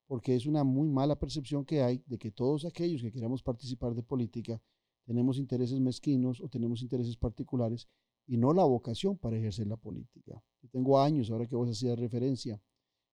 porque 0.06 0.34
es 0.34 0.46
una 0.46 0.64
muy 0.64 0.88
mala 0.88 1.18
percepción 1.18 1.64
que 1.64 1.82
hay 1.82 2.02
de 2.06 2.18
que 2.18 2.30
todos 2.30 2.64
aquellos 2.64 3.00
que 3.00 3.12
queramos 3.12 3.42
participar 3.42 3.94
de 3.94 4.02
política 4.02 4.60
tenemos 5.04 5.38
intereses 5.38 5.80
mezquinos 5.80 6.40
o 6.40 6.48
tenemos 6.48 6.82
intereses 6.82 7.16
particulares 7.16 7.88
y 8.26 8.36
no 8.36 8.52
la 8.52 8.64
vocación 8.64 9.16
para 9.16 9.36
ejercer 9.36 9.66
la 9.66 9.76
política. 9.76 10.42
Tengo 10.72 10.98
años, 10.98 11.30
ahora 11.30 11.46
que 11.46 11.54
vos 11.54 11.68
hacías 11.68 11.98
referencia 11.98 12.60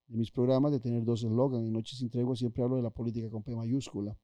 de 0.08 0.18
mis 0.18 0.32
programas, 0.32 0.72
de 0.72 0.80
tener 0.80 1.04
dos 1.04 1.24
eslogans. 1.24 1.66
En 1.66 1.74
Noches 1.74 2.00
sin 2.00 2.10
Tregua 2.10 2.36
siempre 2.36 2.64
hablo 2.64 2.78
de 2.78 2.82
la 2.82 2.90
política 2.90 3.30
con 3.30 3.44
P 3.44 3.56
mayúscula. 3.56 4.18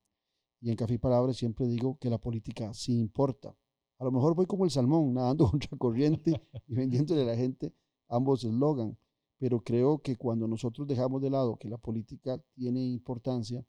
Y 0.61 0.69
en 0.69 0.75
Café 0.75 0.95
y 0.95 0.97
Palabras 0.97 1.35
siempre 1.35 1.67
digo 1.67 1.97
que 1.99 2.09
la 2.09 2.17
política 2.17 2.73
sí 2.73 2.97
importa. 2.97 3.55
A 3.99 4.05
lo 4.05 4.11
mejor 4.11 4.35
voy 4.35 4.45
como 4.45 4.65
el 4.65 4.71
salmón, 4.71 5.13
nadando 5.13 5.47
contra 5.51 5.77
corriente 5.77 6.41
y 6.65 6.75
vendiéndole 6.75 7.21
a 7.21 7.25
la 7.25 7.35
gente 7.35 7.73
ambos 8.07 8.43
eslogan. 8.43 8.97
Pero 9.37 9.61
creo 9.61 9.99
que 9.99 10.15
cuando 10.15 10.47
nosotros 10.47 10.87
dejamos 10.87 11.21
de 11.21 11.29
lado 11.29 11.57
que 11.57 11.67
la 11.67 11.77
política 11.77 12.41
tiene 12.53 12.85
importancia, 12.85 13.65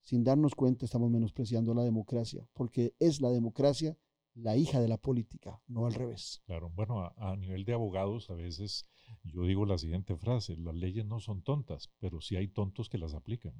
sin 0.00 0.22
darnos 0.22 0.54
cuenta 0.54 0.84
estamos 0.84 1.10
menospreciando 1.10 1.74
la 1.74 1.82
democracia, 1.82 2.48
porque 2.52 2.94
es 3.00 3.20
la 3.20 3.30
democracia 3.30 3.98
la 4.36 4.56
hija 4.56 4.80
de 4.80 4.88
la 4.88 4.98
política, 4.98 5.62
no 5.66 5.86
al 5.86 5.94
revés. 5.94 6.42
Claro, 6.44 6.70
bueno, 6.70 7.12
a, 7.16 7.36
nivel 7.36 7.64
de 7.64 7.72
abogados 7.72 8.30
a 8.30 8.34
veces 8.34 8.86
yo 9.24 9.44
digo 9.44 9.64
la 9.64 9.78
siguiente 9.78 10.16
frase, 10.16 10.56
las 10.56 10.74
leyes 10.74 11.06
no 11.06 11.20
son 11.20 11.42
tontas, 11.42 11.90
pero 11.98 12.20
sí 12.20 12.36
hay 12.36 12.48
tontos 12.48 12.88
que 12.88 12.98
las 12.98 13.14
aplican. 13.14 13.54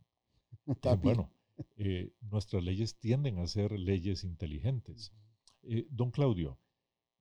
bueno, 1.02 1.30
eh, 1.76 2.12
nuestras 2.20 2.62
leyes 2.62 2.98
tienden 2.98 3.38
a 3.38 3.46
ser 3.46 3.72
leyes 3.72 4.22
inteligentes. 4.22 5.12
Eh, 5.62 5.86
don 5.90 6.10
Claudio, 6.10 6.58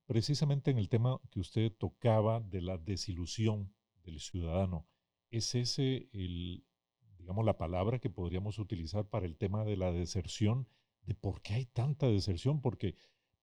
precisamente 0.06 0.70
en 0.70 0.78
el 0.78 0.88
tema 0.88 1.18
que 1.30 1.40
usted 1.40 1.72
tocaba 1.72 2.40
de 2.40 2.60
la 2.60 2.76
desilusión 2.76 3.74
del 4.04 4.20
ciudadano, 4.20 4.86
¿es 5.30 5.54
ese 5.54 6.08
el, 6.12 6.64
digamos, 7.18 7.44
la 7.44 7.56
palabra 7.56 7.98
que 7.98 8.10
podríamos 8.10 8.58
utilizar 8.58 9.08
para 9.08 9.26
el 9.26 9.36
tema 9.36 9.64
de 9.64 9.76
la 9.78 9.92
deserción? 9.92 10.68
¿De 11.02 11.14
por 11.14 11.40
qué 11.40 11.54
hay 11.54 11.66
tanta 11.66 12.08
deserción? 12.08 12.60
Porque 12.60 12.96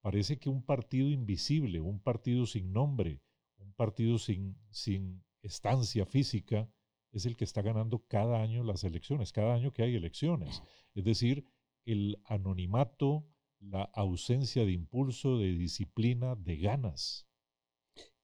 parece 0.03 0.37
que 0.37 0.49
un 0.49 0.61
partido 0.61 1.09
invisible, 1.09 1.79
un 1.79 2.01
partido 2.01 2.45
sin 2.45 2.73
nombre, 2.73 3.21
un 3.57 3.71
partido 3.71 4.19
sin, 4.19 4.57
sin 4.69 5.23
estancia 5.41 6.05
física, 6.05 6.69
es 7.13 7.25
el 7.25 7.37
que 7.37 7.45
está 7.45 7.61
ganando 7.61 8.05
cada 8.09 8.41
año 8.41 8.63
las 8.63 8.83
elecciones, 8.83 9.31
cada 9.31 9.53
año 9.53 9.71
que 9.71 9.81
hay 9.81 9.95
elecciones. 9.95 10.61
Es 10.93 11.05
decir, 11.05 11.45
el 11.85 12.19
anonimato, 12.25 13.25
la 13.61 13.83
ausencia 13.93 14.65
de 14.65 14.73
impulso, 14.73 15.37
de 15.37 15.53
disciplina, 15.53 16.35
de 16.35 16.57
ganas. 16.57 17.25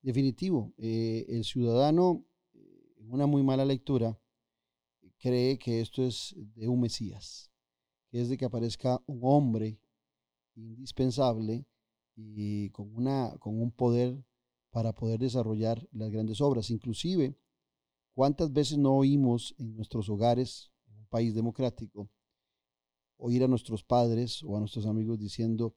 Definitivo. 0.02 0.74
Eh, 0.78 1.28
el 1.30 1.46
ciudadano, 1.46 2.26
en 2.98 3.10
una 3.10 3.26
muy 3.26 3.42
mala 3.42 3.64
lectura, 3.64 4.20
cree 5.18 5.58
que 5.58 5.80
esto 5.80 6.04
es 6.04 6.36
de 6.38 6.68
un 6.68 6.82
Mesías, 6.82 7.50
que 8.10 8.20
es 8.20 8.28
de 8.28 8.36
que 8.36 8.44
aparezca 8.44 9.02
un 9.06 9.20
hombre 9.22 9.80
indispensable 10.68 11.66
y 12.16 12.70
con, 12.72 12.94
una, 12.96 13.36
con 13.40 13.62
un 13.62 13.72
poder 13.72 14.24
para 14.72 14.94
poder 14.94 15.20
desarrollar 15.20 15.88
las 15.92 16.12
grandes 16.12 16.42
obras. 16.42 16.70
Inclusive, 16.70 17.38
¿cuántas 18.14 18.52
veces 18.52 18.78
no 18.78 18.94
oímos 18.94 19.56
en 19.58 19.76
nuestros 19.76 20.10
hogares, 20.10 20.72
en 20.88 20.98
un 20.98 21.08
país 21.08 21.34
democrático, 21.34 22.10
oír 23.18 23.44
a 23.44 23.48
nuestros 23.48 23.84
padres 23.84 24.44
o 24.44 24.56
a 24.56 24.60
nuestros 24.60 24.86
amigos 24.86 25.20
diciendo, 25.20 25.76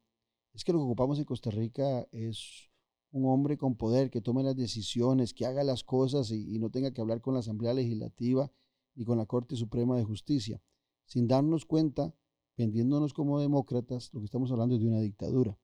es 0.52 0.64
que 0.64 0.72
lo 0.72 0.78
que 0.78 0.84
ocupamos 0.84 1.18
en 1.18 1.24
Costa 1.24 1.50
Rica 1.50 2.06
es 2.12 2.70
un 3.10 3.26
hombre 3.26 3.58
con 3.58 3.76
poder 3.76 4.10
que 4.10 4.20
tome 4.20 4.42
las 4.42 4.56
decisiones, 4.56 5.34
que 5.34 5.44
haga 5.44 5.64
las 5.64 5.84
cosas 5.84 6.30
y, 6.30 6.58
no 6.58 6.70
tenga 6.70 6.92
que 6.92 7.00
hablar 7.00 7.20
con 7.20 7.34
la 7.34 7.40
Asamblea 7.40 7.74
Legislativa 7.74 8.50
ni 8.94 9.04
con 9.04 9.18
la 9.18 9.26
Corte 9.26 9.56
Suprema 9.56 9.96
de 9.96 10.04
Justicia, 10.04 10.62
sin 11.06 11.26
darnos 11.26 11.64
cuenta, 11.66 12.14
vendiéndonos 12.62 13.12
como 13.12 13.40
demócratas, 13.40 14.10
lo 14.12 14.20
que 14.20 14.26
estamos 14.26 14.50
hablando 14.52 14.76
es 14.76 14.80
de 14.80 14.88
una 14.88 15.00
dictadura. 15.00 15.58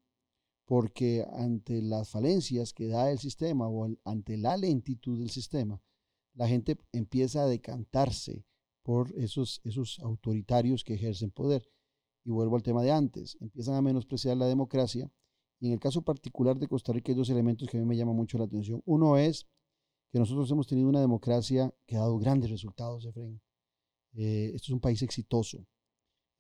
Porque 0.65 1.25
ante 1.33 1.81
las 1.81 2.11
falencias 2.11 2.73
que 2.73 2.89
da 2.89 3.11
el 3.11 3.19
sistema 3.19 3.69
o 3.69 3.89
ante 4.05 4.37
la 4.37 4.57
lentitud 4.57 5.19
del 5.19 5.31
sistema, 5.31 5.81
la 6.35 6.47
gente 6.49 6.77
empieza 6.93 7.43
a 7.43 7.47
decantarse 7.47 8.45
por 8.83 9.13
esos, 9.17 9.61
esos 9.65 9.99
autoritarios 10.01 10.85
que 10.85 10.95
ejercen 10.95 11.31
poder. 11.31 11.71
Y 12.25 12.31
vuelvo 12.31 12.57
al 12.57 12.63
tema 12.63 12.83
de 12.83 12.91
antes, 12.91 13.37
empiezan 13.41 13.77
a 13.77 13.83
menospreciar 13.83 14.37
la 14.37 14.47
democracia. 14.47 15.11
Y 15.61 15.69
en 15.69 15.73
el 15.73 15.81
caso 15.81 16.03
particular 16.03 16.59
de 16.59 16.69
Costa 16.69 16.93
Rica 16.93 17.13
hay 17.13 17.17
dos 17.17 17.31
elementos 17.31 17.69
que 17.69 17.79
a 17.79 17.81
mí 17.81 17.87
me 17.87 17.97
llaman 17.97 18.17
mucho 18.17 18.39
la 18.39 18.45
atención. 18.45 18.83
Uno 18.85 19.17
es 19.17 19.47
que 20.11 20.19
nosotros 20.19 20.51
hemos 20.51 20.67
tenido 20.67 20.89
una 20.89 21.01
democracia 21.01 21.73
que 21.87 21.97
ha 21.97 22.01
dado 22.01 22.19
grandes 22.19 22.51
resultados, 22.51 23.05
Efraín. 23.05 23.41
Eh, 24.15 24.53
esto 24.55 24.67
es 24.67 24.73
un 24.73 24.81
país 24.81 25.01
exitoso. 25.03 25.67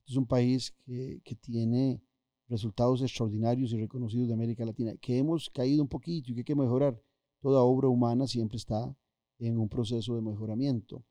Es 0.08 0.16
un 0.16 0.26
país 0.26 0.74
que, 0.84 1.20
que 1.22 1.34
tiene 1.34 2.02
resultados 2.48 3.02
extraordinarios 3.02 3.72
y 3.72 3.76
reconocidos 3.76 4.28
de 4.28 4.34
América 4.34 4.64
Latina, 4.64 4.94
que 4.96 5.18
hemos 5.18 5.50
caído 5.50 5.82
un 5.82 5.88
poquito 5.88 6.30
y 6.30 6.34
que 6.34 6.40
hay 6.40 6.44
que 6.44 6.54
mejorar. 6.54 7.00
Toda 7.40 7.62
obra 7.62 7.88
humana 7.88 8.26
siempre 8.26 8.56
está 8.56 8.96
en 9.38 9.58
un 9.58 9.68
proceso 9.68 10.16
de 10.16 10.22
mejoramiento. 10.22 11.04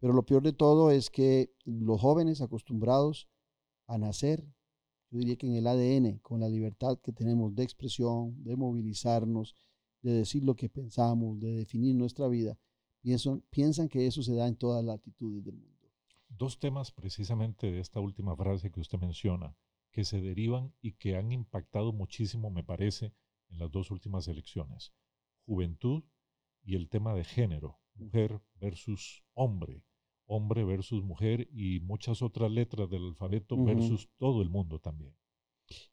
Pero 0.00 0.12
lo 0.12 0.24
peor 0.24 0.42
de 0.42 0.52
todo 0.52 0.90
es 0.90 1.10
que 1.10 1.52
los 1.64 2.00
jóvenes 2.00 2.40
acostumbrados 2.40 3.28
a 3.86 3.98
nacer, 3.98 4.44
yo 5.10 5.18
diría 5.18 5.36
que 5.36 5.46
en 5.46 5.56
el 5.56 5.66
ADN, 5.66 6.18
con 6.18 6.40
la 6.40 6.48
libertad 6.48 6.98
que 7.02 7.12
tenemos 7.12 7.54
de 7.54 7.64
expresión, 7.64 8.42
de 8.42 8.56
movilizarnos, 8.56 9.56
de 10.02 10.12
decir 10.12 10.44
lo 10.44 10.54
que 10.54 10.68
pensamos, 10.68 11.38
de 11.38 11.52
definir 11.52 11.94
nuestra 11.96 12.28
vida, 12.28 12.58
piensan, 13.02 13.42
piensan 13.50 13.88
que 13.88 14.06
eso 14.06 14.22
se 14.22 14.34
da 14.34 14.46
en 14.46 14.56
todas 14.56 14.84
las 14.84 14.96
latitudes 14.96 15.44
del 15.44 15.56
mundo. 15.56 15.79
Dos 16.30 16.58
temas 16.58 16.90
precisamente 16.90 17.70
de 17.70 17.80
esta 17.80 18.00
última 18.00 18.34
frase 18.34 18.70
que 18.70 18.80
usted 18.80 18.98
menciona, 18.98 19.54
que 19.92 20.04
se 20.04 20.20
derivan 20.20 20.74
y 20.80 20.92
que 20.92 21.16
han 21.16 21.30
impactado 21.30 21.92
muchísimo, 21.92 22.50
me 22.50 22.64
parece, 22.64 23.12
en 23.50 23.58
las 23.58 23.70
dos 23.70 23.90
últimas 23.90 24.26
elecciones. 24.28 24.94
Juventud 25.44 26.04
y 26.62 26.76
el 26.76 26.88
tema 26.88 27.14
de 27.14 27.24
género, 27.24 27.80
mujer 27.94 28.40
versus 28.54 29.22
hombre 29.34 29.84
hombre 30.30 30.64
versus 30.64 31.02
mujer 31.02 31.48
y 31.52 31.80
muchas 31.80 32.22
otras 32.22 32.50
letras 32.50 32.88
del 32.88 33.04
alfabeto 33.04 33.62
versus 33.62 34.08
todo 34.16 34.42
el 34.42 34.48
mundo 34.48 34.78
también. 34.78 35.12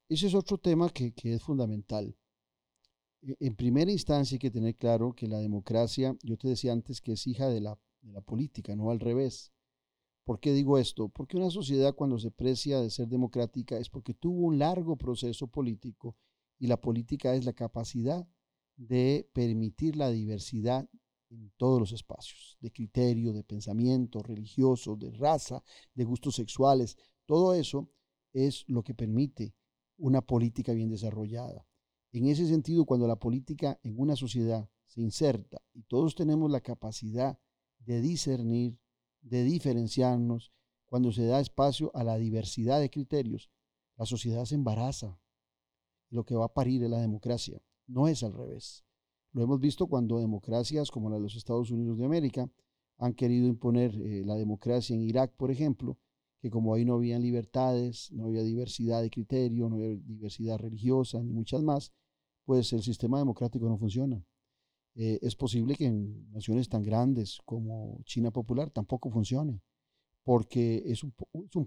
Ese 0.07 0.27
es 0.27 0.35
otro 0.35 0.59
tema 0.59 0.89
que, 0.89 1.11
es 1.23 1.41
fundamental. 1.41 2.15
E, 3.23 3.35
en 3.39 3.55
primera 3.55 3.91
instancia 3.91 4.35
hay 4.35 4.39
que 4.39 4.51
tener 4.51 4.75
claro 4.75 5.13
que 5.13 5.27
la 5.27 5.39
democracia, 5.39 6.15
yo 6.21 6.37
te 6.37 6.49
decía 6.49 6.71
antes 6.71 7.01
que 7.01 7.13
es 7.13 7.25
hija 7.25 7.47
de 7.49 7.61
la, 7.61 7.79
de 8.01 8.11
la 8.11 8.21
política, 8.21 8.75
no 8.75 8.91
al 8.91 8.99
revés. 8.99 9.51
¿Por 10.27 10.41
qué 10.41 10.51
digo 10.51 10.77
esto? 10.77 11.07
Porque 11.07 11.37
una 11.37 11.49
sociedad 11.49 11.95
cuando 11.95 12.19
se 12.19 12.31
precia 12.31 12.81
de 12.81 12.89
ser 12.89 13.07
democrática 13.07 13.77
es 13.77 13.89
porque 13.89 14.13
tuvo 14.13 14.47
un 14.47 14.59
largo 14.59 14.97
proceso 14.97 15.47
político 15.47 16.17
y 16.59 16.67
la 16.67 16.81
política 16.81 17.33
es 17.33 17.45
la 17.45 17.53
capacidad 17.53 18.27
de 18.75 19.29
permitir 19.31 19.95
la 19.95 20.09
diversidad 20.09 20.85
en 21.29 21.53
todos 21.55 21.79
los 21.79 21.93
espacios, 21.93 22.57
de 22.59 22.73
criterio, 22.73 23.31
de 23.31 23.45
pensamiento 23.45 24.21
religioso, 24.21 24.97
de 24.97 25.11
raza, 25.11 25.63
de 25.93 26.03
gustos 26.03 26.35
sexuales. 26.35 26.97
Todo 27.25 27.53
eso 27.53 27.89
es 28.33 28.65
lo 28.67 28.83
que 28.83 28.93
permite 28.93 29.55
una 29.95 30.19
política 30.19 30.73
bien 30.73 30.89
desarrollada. 30.89 31.65
En 32.11 32.27
ese 32.27 32.45
sentido, 32.47 32.83
cuando 32.83 33.07
la 33.07 33.15
política 33.15 33.79
en 33.81 33.97
una 33.97 34.17
sociedad 34.17 34.69
se 34.87 34.99
inserta 34.99 35.61
y 35.73 35.83
todos 35.83 36.15
tenemos 36.15 36.51
la 36.51 36.59
capacidad 36.59 37.39
de 37.79 38.01
discernir, 38.01 38.77
de 39.21 39.43
diferenciarnos, 39.43 40.51
cuando 40.85 41.11
se 41.11 41.25
da 41.25 41.39
espacio 41.39 41.91
a 41.93 42.03
la 42.03 42.17
diversidad 42.17 42.79
de 42.79 42.89
criterios, 42.89 43.49
la 43.97 44.05
sociedad 44.05 44.45
se 44.45 44.55
embaraza, 44.55 45.19
lo 46.09 46.23
que 46.23 46.35
va 46.35 46.45
a 46.45 46.53
parir 46.53 46.83
es 46.83 46.89
la 46.89 47.01
democracia. 47.01 47.61
No 47.87 48.07
es 48.07 48.23
al 48.23 48.33
revés. 48.33 48.85
Lo 49.33 49.43
hemos 49.43 49.59
visto 49.59 49.87
cuando 49.87 50.19
democracias 50.19 50.91
como 50.91 51.09
la 51.09 51.17
de 51.17 51.23
los 51.23 51.35
Estados 51.35 51.71
Unidos 51.71 51.97
de 51.97 52.05
América 52.05 52.49
han 52.97 53.13
querido 53.13 53.47
imponer 53.47 53.93
eh, 53.95 54.23
la 54.25 54.35
democracia 54.35 54.95
en 54.95 55.01
Irak, 55.01 55.33
por 55.35 55.51
ejemplo, 55.51 55.97
que 56.39 56.49
como 56.49 56.73
ahí 56.73 56.85
no 56.85 56.95
había 56.95 57.19
libertades, 57.19 58.11
no 58.11 58.25
había 58.25 58.43
diversidad 58.43 59.01
de 59.01 59.09
criterio, 59.09 59.69
no 59.69 59.75
había 59.75 59.95
diversidad 59.95 60.57
religiosa, 60.57 61.21
ni 61.21 61.31
muchas 61.31 61.61
más, 61.63 61.91
pues 62.45 62.71
el 62.73 62.81
sistema 62.81 63.19
democrático 63.19 63.67
no 63.67 63.77
funciona. 63.77 64.23
Eh, 64.99 65.19
es 65.21 65.35
posible 65.35 65.75
que 65.75 65.85
en 65.85 66.27
naciones 66.31 66.67
tan 66.69 66.81
grandes 66.81 67.37
como 67.45 68.01
China 68.03 68.31
Popular 68.31 68.71
tampoco 68.71 69.11
funcione, 69.11 69.61
porque 70.23 70.81
es 70.87 71.03
un, 71.03 71.13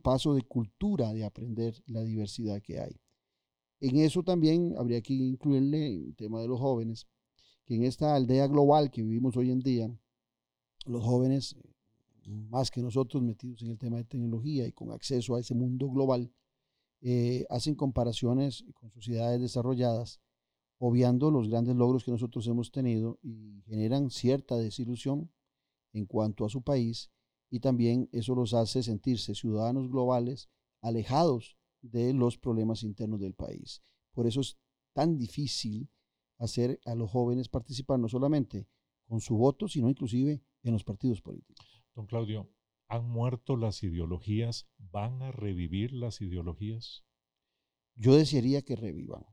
paso 0.00 0.34
de 0.34 0.42
cultura 0.42 1.12
de 1.12 1.24
aprender 1.24 1.80
la 1.86 2.02
diversidad 2.02 2.60
que 2.60 2.80
hay. 2.80 3.00
En 3.78 3.98
eso 3.98 4.24
también 4.24 4.74
habría 4.76 5.00
que 5.00 5.14
incluirle 5.14 5.86
el 5.86 6.16
tema 6.16 6.40
de 6.40 6.48
los 6.48 6.58
jóvenes, 6.58 7.06
que 7.64 7.76
en 7.76 7.84
esta 7.84 8.16
aldea 8.16 8.48
global 8.48 8.90
que 8.90 9.02
vivimos 9.02 9.36
hoy 9.36 9.52
en 9.52 9.60
día, 9.60 9.88
los 10.86 11.04
jóvenes, 11.04 11.54
más 12.26 12.68
que 12.68 12.82
nosotros 12.82 13.22
metidos 13.22 13.62
en 13.62 13.70
el 13.70 13.78
tema 13.78 13.98
de 13.98 14.04
tecnología 14.04 14.66
y 14.66 14.72
con 14.72 14.90
acceso 14.90 15.36
a 15.36 15.40
ese 15.40 15.54
mundo 15.54 15.88
global, 15.88 16.32
eh, 17.00 17.46
hacen 17.48 17.76
comparaciones 17.76 18.64
con 18.74 18.90
sociedades 18.90 19.40
desarrolladas, 19.40 20.20
obviando 20.82 21.30
los 21.30 21.48
grandes 21.48 21.76
logros 21.76 22.04
que 22.04 22.10
nosotros 22.10 22.46
hemos 22.46 22.72
tenido 22.72 23.18
y 23.22 23.60
generan 23.66 24.08
cierta 24.08 24.56
desilusión 24.56 25.30
en 25.92 26.06
cuanto 26.06 26.46
a 26.46 26.48
su 26.48 26.62
país 26.62 27.12
y 27.50 27.60
también 27.60 28.08
eso 28.12 28.34
los 28.34 28.54
hace 28.54 28.82
sentirse 28.82 29.34
ciudadanos 29.34 29.90
globales 29.90 30.48
alejados 30.80 31.58
de 31.82 32.14
los 32.14 32.38
problemas 32.38 32.82
internos 32.82 33.20
del 33.20 33.34
país. 33.34 33.82
Por 34.12 34.26
eso 34.26 34.40
es 34.40 34.56
tan 34.94 35.18
difícil 35.18 35.90
hacer 36.38 36.80
a 36.86 36.94
los 36.94 37.10
jóvenes 37.10 37.50
participar 37.50 37.98
no 37.98 38.08
solamente 38.08 38.66
con 39.06 39.20
su 39.20 39.36
voto, 39.36 39.68
sino 39.68 39.90
inclusive 39.90 40.42
en 40.62 40.72
los 40.72 40.84
partidos 40.84 41.20
políticos. 41.20 41.84
Don 41.94 42.06
Claudio, 42.06 42.50
¿han 42.88 43.06
muerto 43.06 43.56
las 43.56 43.82
ideologías? 43.82 44.66
¿Van 44.78 45.20
a 45.20 45.30
revivir 45.30 45.92
las 45.92 46.22
ideologías? 46.22 47.04
Yo 47.96 48.14
desearía 48.14 48.62
que 48.62 48.76
revivan, 48.76 49.26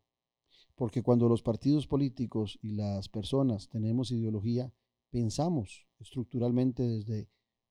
porque 0.77 1.01
cuando 1.01 1.27
los 1.27 1.41
partidos 1.41 1.87
políticos 1.87 2.59
y 2.61 2.73
las 2.73 3.09
personas 3.09 3.67
tenemos 3.67 4.11
ideología, 4.11 4.71
pensamos 5.09 5.87
estructuralmente 5.97 6.83
desde 6.83 7.29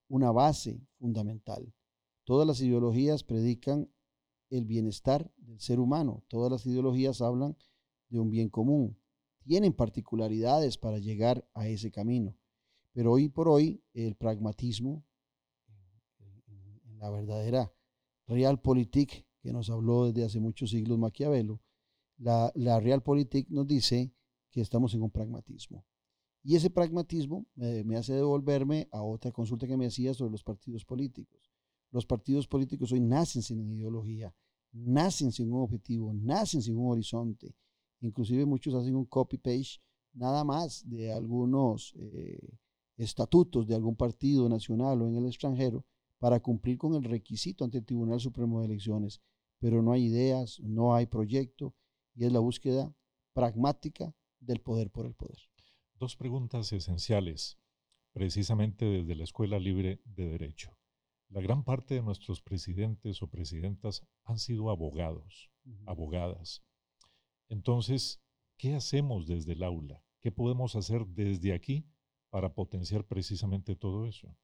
una 0.08 0.32
base 0.32 0.84
fundamental. 0.98 1.72
Todas 2.24 2.48
las 2.48 2.60
ideologías 2.60 3.22
predican 3.22 3.88
el 4.50 4.64
bienestar 4.64 5.30
del 5.36 5.60
ser 5.60 5.78
humano. 5.78 6.24
Todas 6.26 6.50
las 6.50 6.66
ideologías 6.66 7.20
hablan 7.20 7.56
de 8.08 8.18
un 8.18 8.28
bien 8.28 8.48
común. 8.48 8.98
Tienen 9.44 9.72
particularidades 9.72 10.76
para 10.76 10.98
llegar 10.98 11.48
a 11.54 11.68
ese 11.68 11.92
camino. 11.92 12.36
Pero 12.92 13.12
hoy 13.12 13.28
por 13.28 13.48
hoy 13.48 13.84
el 13.94 14.16
pragmatismo, 14.16 15.04
la 16.98 17.08
verdadera 17.10 17.72
realpolitik 18.26 19.24
que 19.38 19.52
nos 19.52 19.70
habló 19.70 20.06
desde 20.06 20.24
hace 20.24 20.40
muchos 20.40 20.70
siglos 20.70 20.98
Maquiavelo, 20.98 21.60
la, 22.18 22.52
la 22.54 22.80
realpolitik 22.80 23.48
nos 23.50 23.66
dice 23.66 24.12
que 24.50 24.60
estamos 24.60 24.94
en 24.94 25.02
un 25.02 25.10
pragmatismo. 25.10 25.84
Y 26.42 26.54
ese 26.54 26.70
pragmatismo 26.70 27.44
me 27.56 27.96
hace 27.96 28.14
devolverme 28.14 28.88
a 28.92 29.02
otra 29.02 29.32
consulta 29.32 29.66
que 29.66 29.76
me 29.76 29.86
hacía 29.86 30.14
sobre 30.14 30.30
los 30.30 30.44
partidos 30.44 30.84
políticos. 30.84 31.52
Los 31.90 32.06
partidos 32.06 32.46
políticos 32.46 32.92
hoy 32.92 33.00
nacen 33.00 33.42
sin 33.42 33.60
ideología, 33.68 34.32
nacen 34.70 35.32
sin 35.32 35.52
un 35.52 35.62
objetivo, 35.62 36.14
nacen 36.14 36.62
sin 36.62 36.76
un 36.76 36.92
horizonte. 36.92 37.56
Inclusive 38.00 38.46
muchos 38.46 38.74
hacen 38.74 38.94
un 38.94 39.06
copy-page 39.06 39.80
nada 40.12 40.44
más 40.44 40.88
de 40.88 41.12
algunos 41.12 41.94
eh, 41.98 42.38
estatutos 42.96 43.66
de 43.66 43.74
algún 43.74 43.96
partido 43.96 44.48
nacional 44.48 45.02
o 45.02 45.08
en 45.08 45.16
el 45.16 45.26
extranjero 45.26 45.84
para 46.18 46.38
cumplir 46.38 46.78
con 46.78 46.94
el 46.94 47.02
requisito 47.02 47.64
ante 47.64 47.78
el 47.78 47.84
Tribunal 47.84 48.20
Supremo 48.20 48.60
de 48.60 48.66
Elecciones. 48.66 49.20
Pero 49.58 49.82
no 49.82 49.90
hay 49.90 50.04
ideas, 50.04 50.60
no 50.60 50.94
hay 50.94 51.06
proyecto 51.06 51.74
y 52.16 52.24
es 52.24 52.32
la 52.32 52.40
búsqueda 52.40 52.92
pragmática 53.34 54.14
del 54.40 54.60
poder 54.60 54.90
por 54.90 55.06
el 55.06 55.14
poder. 55.14 55.38
Dos 55.94 56.16
preguntas 56.16 56.72
esenciales, 56.72 57.58
precisamente 58.12 58.86
desde 58.86 59.14
la 59.14 59.24
Escuela 59.24 59.58
Libre 59.58 60.00
de 60.04 60.28
Derecho. 60.28 60.76
La 61.28 61.40
gran 61.40 61.64
parte 61.64 61.94
de 61.94 62.02
nuestros 62.02 62.40
presidentes 62.40 63.22
o 63.22 63.28
presidentas 63.28 64.06
han 64.24 64.38
sido 64.38 64.70
abogados, 64.70 65.50
abogadas. 65.84 66.62
Entonces, 67.48 68.22
¿qué 68.56 68.74
hacemos 68.74 69.26
desde 69.26 69.52
el 69.52 69.62
aula? 69.62 70.02
¿Qué 70.20 70.32
podemos 70.32 70.76
hacer 70.76 71.06
desde 71.06 71.52
aquí 71.52 71.86
para 72.30 72.54
potenciar 72.54 73.04
precisamente 73.04 73.76
todo 73.76 74.06
eso? 74.06 74.36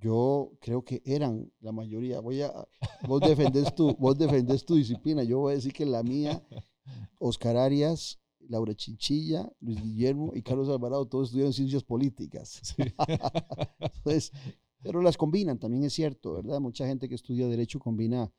Yo 0.00 0.52
creo 0.60 0.84
que 0.84 1.02
eran 1.04 1.52
la 1.60 1.72
mayoría. 1.72 2.20
Voy 2.20 2.42
a, 2.42 2.52
vos 3.06 3.20
defendés 3.20 3.74
tu, 3.74 3.94
vos 3.96 4.16
defendés 4.16 4.64
tu 4.64 4.76
disciplina. 4.76 5.24
Yo 5.24 5.38
voy 5.38 5.52
a 5.52 5.56
decir 5.56 5.72
que 5.72 5.86
la 5.86 6.02
mía, 6.02 6.42
Oscar 7.18 7.56
Arias, 7.56 8.20
Laura 8.48 8.74
Chinchilla, 8.74 9.50
Luis 9.60 9.82
Guillermo 9.82 10.32
y 10.34 10.42
Carlos 10.42 10.68
Alvarado, 10.68 11.06
todos 11.06 11.28
estudiaron 11.28 11.52
ciencias 11.52 11.82
políticas. 11.82 12.74
Entonces, 13.78 14.32
pero 14.82 15.02
las 15.02 15.16
combinan, 15.16 15.58
también 15.58 15.84
es 15.84 15.92
cierto, 15.92 16.34
¿verdad? 16.34 16.60
Mucha 16.60 16.86
gente 16.86 17.08
que 17.08 17.14
estudia 17.14 17.48
derecho 17.48 17.78
combina 17.78 18.32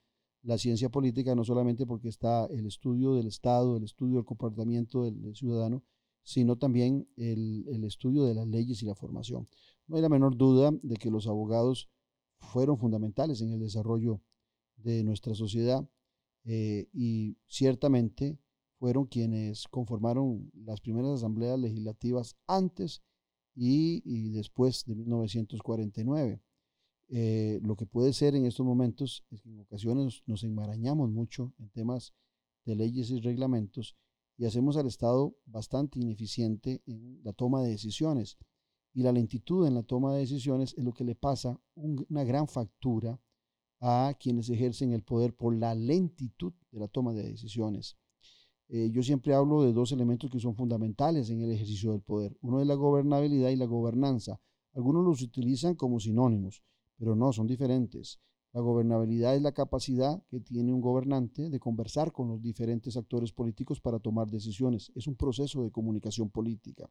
la 0.44 0.58
ciencia 0.58 0.90
política 0.90 1.36
no 1.36 1.44
solamente 1.44 1.86
porque 1.86 2.08
está 2.08 2.46
el 2.46 2.66
estudio 2.66 3.14
del 3.14 3.28
Estado, 3.28 3.78
el 3.78 3.84
estudio 3.84 4.16
del 4.16 4.26
comportamiento 4.26 5.04
del, 5.04 5.36
ciudadano, 5.36 5.84
sino 6.30 6.60
también 6.60 7.10
el, 7.18 7.84
estudio 7.86 8.24
de 8.24 8.36
las 8.36 8.46
leyes 8.46 8.84
y 8.84 8.86
la 8.86 8.94
formación. 8.94 9.48
No 9.88 9.96
hay 9.96 10.04
la 10.04 10.10
menor 10.10 10.38
duda 10.38 10.70
de 10.84 10.96
que 10.96 11.10
los 11.10 11.26
abogados 11.26 11.90
fueron 12.38 12.78
fundamentales 12.78 13.42
en 13.42 13.52
el 13.52 13.60
desarrollo 13.60 14.22
de 14.78 15.04
nuestra 15.04 15.34
sociedad 15.34 15.90
eh, 16.46 16.88
y 16.94 17.36
ciertamente 17.48 18.38
fueron 18.78 19.08
quienes 19.08 19.68
conformaron 19.70 20.52
las 20.54 20.82
primeras 20.82 21.16
asambleas 21.16 21.60
legislativas 21.60 22.36
antes 22.46 23.02
y, 23.56 24.30
después 24.30 24.86
de 24.86 24.94
1949. 24.94 26.44
Eh, 27.08 27.60
lo 27.64 27.76
que 27.76 27.88
puede 27.88 28.14
ser 28.14 28.36
en 28.36 28.46
estos 28.46 28.68
momentos 28.68 29.26
es 29.32 29.42
que 29.42 29.50
en 29.50 29.62
ocasiones 29.62 30.22
nos 30.28 30.44
enmarañamos 30.44 31.10
mucho 31.10 31.56
en 31.58 31.70
temas 31.72 32.14
de 32.66 32.76
leyes 32.76 33.10
y 33.10 33.20
reglamentos 33.20 33.98
y 34.40 34.46
hacemos 34.46 34.78
al 34.78 34.88
Estado 34.88 35.36
bastante 35.46 36.00
ineficiente 36.00 36.82
en 36.86 37.20
la 37.26 37.34
toma 37.34 37.62
de 37.62 37.72
decisiones. 37.72 38.38
Y 38.94 39.04
la 39.04 39.12
lentitud 39.12 39.68
en 39.68 39.74
la 39.74 39.84
toma 39.84 40.14
de 40.14 40.20
decisiones 40.20 40.74
es 40.78 40.84
lo 40.86 40.94
que 40.94 41.04
le 41.04 41.14
pasa 41.14 41.60
una 41.76 42.24
gran 42.24 42.48
factura 42.48 43.20
a 43.82 44.16
quienes 44.18 44.50
ejercen 44.50 44.94
el 44.94 45.04
poder 45.04 45.36
por 45.36 45.54
la 45.54 45.76
lentitud 45.76 46.54
de 46.72 46.80
la 46.80 46.88
toma 46.88 47.14
de 47.14 47.24
decisiones. 47.24 47.98
Eh, 48.70 48.90
yo 48.92 49.04
siempre 49.04 49.34
hablo 49.34 49.62
de 49.64 49.74
dos 49.74 49.92
elementos 49.92 50.32
que 50.32 50.40
son 50.40 50.56
fundamentales 50.56 51.30
en 51.30 51.42
el 51.42 51.52
ejercicio 51.52 51.92
del 51.92 52.02
poder. 52.02 52.38
Uno 52.40 52.62
es 52.62 52.68
la 52.68 52.76
gobernabilidad 52.76 53.50
y 53.50 53.58
la 53.58 53.66
gobernanza. 53.66 54.40
Algunos 54.74 55.04
los 55.04 55.22
utilizan 55.22 55.76
como 55.76 56.00
sinónimos, 56.00 56.64
pero 56.98 57.14
no, 57.14 57.34
son 57.34 57.46
diferentes. 57.46 58.22
La 58.52 58.62
gobernabilidad 58.62 59.36
es 59.36 59.42
la 59.44 59.52
capacidad 59.52 60.24
que 60.28 60.40
tiene 60.40 60.74
un 60.74 60.82
gobernante 60.82 61.50
de 61.50 61.60
conversar 61.60 62.12
con 62.12 62.30
los 62.30 62.42
diferentes 62.42 62.98
actores 62.98 63.32
políticos 63.32 63.80
para 63.80 64.00
tomar 64.00 64.28
decisiones. 64.28 64.92
Es 64.96 65.06
un 65.06 65.16
proceso 65.16 65.64
de 65.64 65.72
comunicación 65.72 66.32
política. 66.32 66.90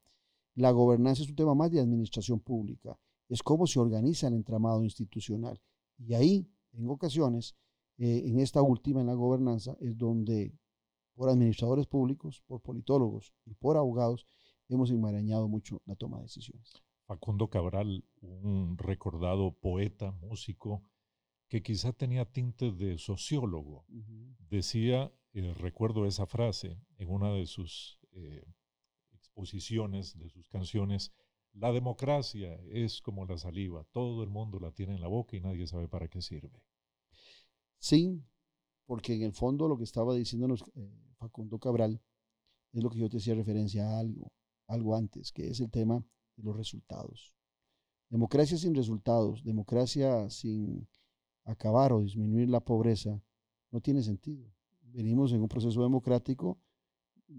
La 0.55 0.71
gobernanza 0.71 1.23
es 1.23 1.31
un 1.31 1.37
tema 1.37 1.55
más 1.55 1.71
de 1.73 1.81
administración 1.81 2.38
pública. 2.38 2.97
Es 3.29 3.42
cómo 3.42 3.66
se 3.66 3.81
organiza 3.81 4.29
el 4.29 4.35
entramado 4.35 4.85
institucional. 4.85 5.61
Y 5.99 6.14
ahí, 6.14 6.49
en 6.73 6.88
ocasiones, 6.88 7.57
eh, 7.99 8.23
en 8.27 8.38
esta 8.38 8.62
última, 8.62 9.01
en 9.01 9.09
la 9.09 9.14
gobernanza, 9.14 9.77
es 9.81 9.99
donde 9.99 10.57
por 11.16 11.29
administradores 11.29 11.88
públicos, 11.88 12.44
por 12.47 12.61
politólogos 12.61 13.35
y 13.44 13.55
por 13.55 13.77
abogados, 13.77 14.25
hemos 14.68 14.92
enmarañado 14.92 15.49
mucho 15.49 15.83
la 15.87 15.97
toma 15.97 16.18
de 16.18 16.25
decisiones. 16.25 16.81
Facundo 17.07 17.49
Cabral, 17.49 18.05
un 18.21 18.79
recordado 18.79 19.53
poeta, 19.53 20.12
músico, 20.21 20.83
que 21.48 21.62
quizá 21.62 21.92
tenía 21.92 22.24
tintes 22.26 22.76
de 22.76 22.98
sociólogo, 22.98 23.87
decía, 24.50 25.12
eh, 25.32 25.54
recuerdo 25.54 26.06
esa 26.06 26.26
frase 26.26 26.78
en 26.98 27.08
una 27.08 27.32
de 27.32 27.46
sus 27.46 27.98
eh, 28.12 28.44
exposiciones, 29.12 30.18
de 30.18 30.28
sus 30.28 30.46
canciones, 30.48 31.12
la 31.54 31.72
democracia 31.72 32.61
es 32.70 33.00
como 33.00 33.24
la 33.24 33.38
saliva, 33.38 33.84
todo 33.92 34.22
el 34.22 34.28
mundo 34.28 34.61
la 34.61 34.72
tiene 34.72 34.94
en 34.94 35.00
la 35.00 35.08
boca 35.08 35.37
y 35.37 35.40
nadie 35.40 35.66
sabe 35.66 35.88
para 35.88 36.08
qué 36.08 36.20
sirve. 36.20 36.62
Sí, 37.78 38.22
porque 38.84 39.14
en 39.14 39.22
el 39.22 39.32
fondo 39.32 39.68
lo 39.68 39.78
que 39.78 39.84
estaba 39.84 40.14
diciéndonos 40.14 40.64
eh, 40.76 40.90
Facundo 41.16 41.58
Cabral, 41.58 42.00
es 42.72 42.82
lo 42.82 42.90
que 42.90 42.98
yo 42.98 43.08
te 43.08 43.16
hacía 43.16 43.34
referencia 43.34 43.88
a 43.88 44.00
algo, 44.00 44.30
algo 44.66 44.94
antes, 44.94 45.32
que 45.32 45.48
es 45.48 45.61
el 45.61 45.70
tema 45.70 46.04
de 46.37 46.42
los 46.42 46.56
resultados. 46.56 47.34
Democracia 48.11 48.58
sin 48.58 48.74
resultados, 48.74 49.42
democracia 49.44 50.28
sin 50.28 50.87
acabar 51.48 51.92
o 51.92 52.00
disminuir 52.00 52.48
la 52.48 52.61
pobreza, 52.61 53.22
no 53.70 53.80
tiene 53.80 54.02
sentido. 54.02 54.46
venimos 54.82 55.32
en 55.32 55.42
un 55.42 55.48
proceso 55.48 55.82
democrático 55.82 56.58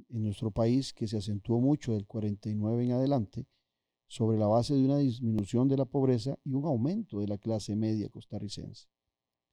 en 0.10 0.24
nuestro 0.24 0.52
país 0.52 0.93
que 0.93 1.08
se 1.08 1.17
acentuó 1.17 1.60
mucho 1.60 1.93
del 1.93 2.06
49 2.06 2.84
en 2.84 2.91
adelante 2.91 3.48
sobre 4.08 4.38
la 4.38 4.48
base 4.48 4.76
de 4.76 4.86
una 4.86 4.98
disminución 4.98 5.67
de 5.67 5.78
la 5.78 5.86
pobreza 5.86 6.38
y 6.43 6.54
un 6.54 6.65
aumento 6.65 7.19
de 7.19 7.28
la 7.28 7.38
clase 7.38 7.76
media 7.76 8.10
costarricense. 8.10 8.88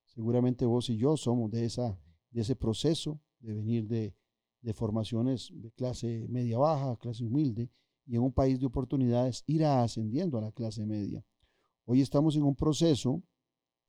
Seguramente 0.04 0.64
vos 0.64 0.88
y 0.88 0.96
yo 0.96 1.16
somos 1.16 1.50
de, 1.50 1.64
esa, 1.64 1.98
de 2.30 2.40
ese 2.40 2.56
proceso 2.56 3.20
de 3.40 3.54
venir 3.54 3.86
de, 3.86 4.14
de 4.62 4.74
formaciones 4.74 5.50
de 5.54 5.70
clase 5.72 6.26
media 6.28 6.58
baja, 6.58 6.96
clase 6.96 7.24
humilde, 7.24 7.70
y 8.06 8.16
en 8.16 8.22
un 8.22 8.32
país 8.32 8.58
de 8.60 8.66
oportunidades 8.66 9.42
ir 9.46 9.64
ascendiendo 9.64 10.38
a 10.38 10.42
la 10.42 10.52
clase 10.52 10.86
media. 10.86 11.24
Hoy 11.84 12.00
estamos 12.00 12.36
en 12.36 12.44
un 12.44 12.54
proceso 12.54 13.22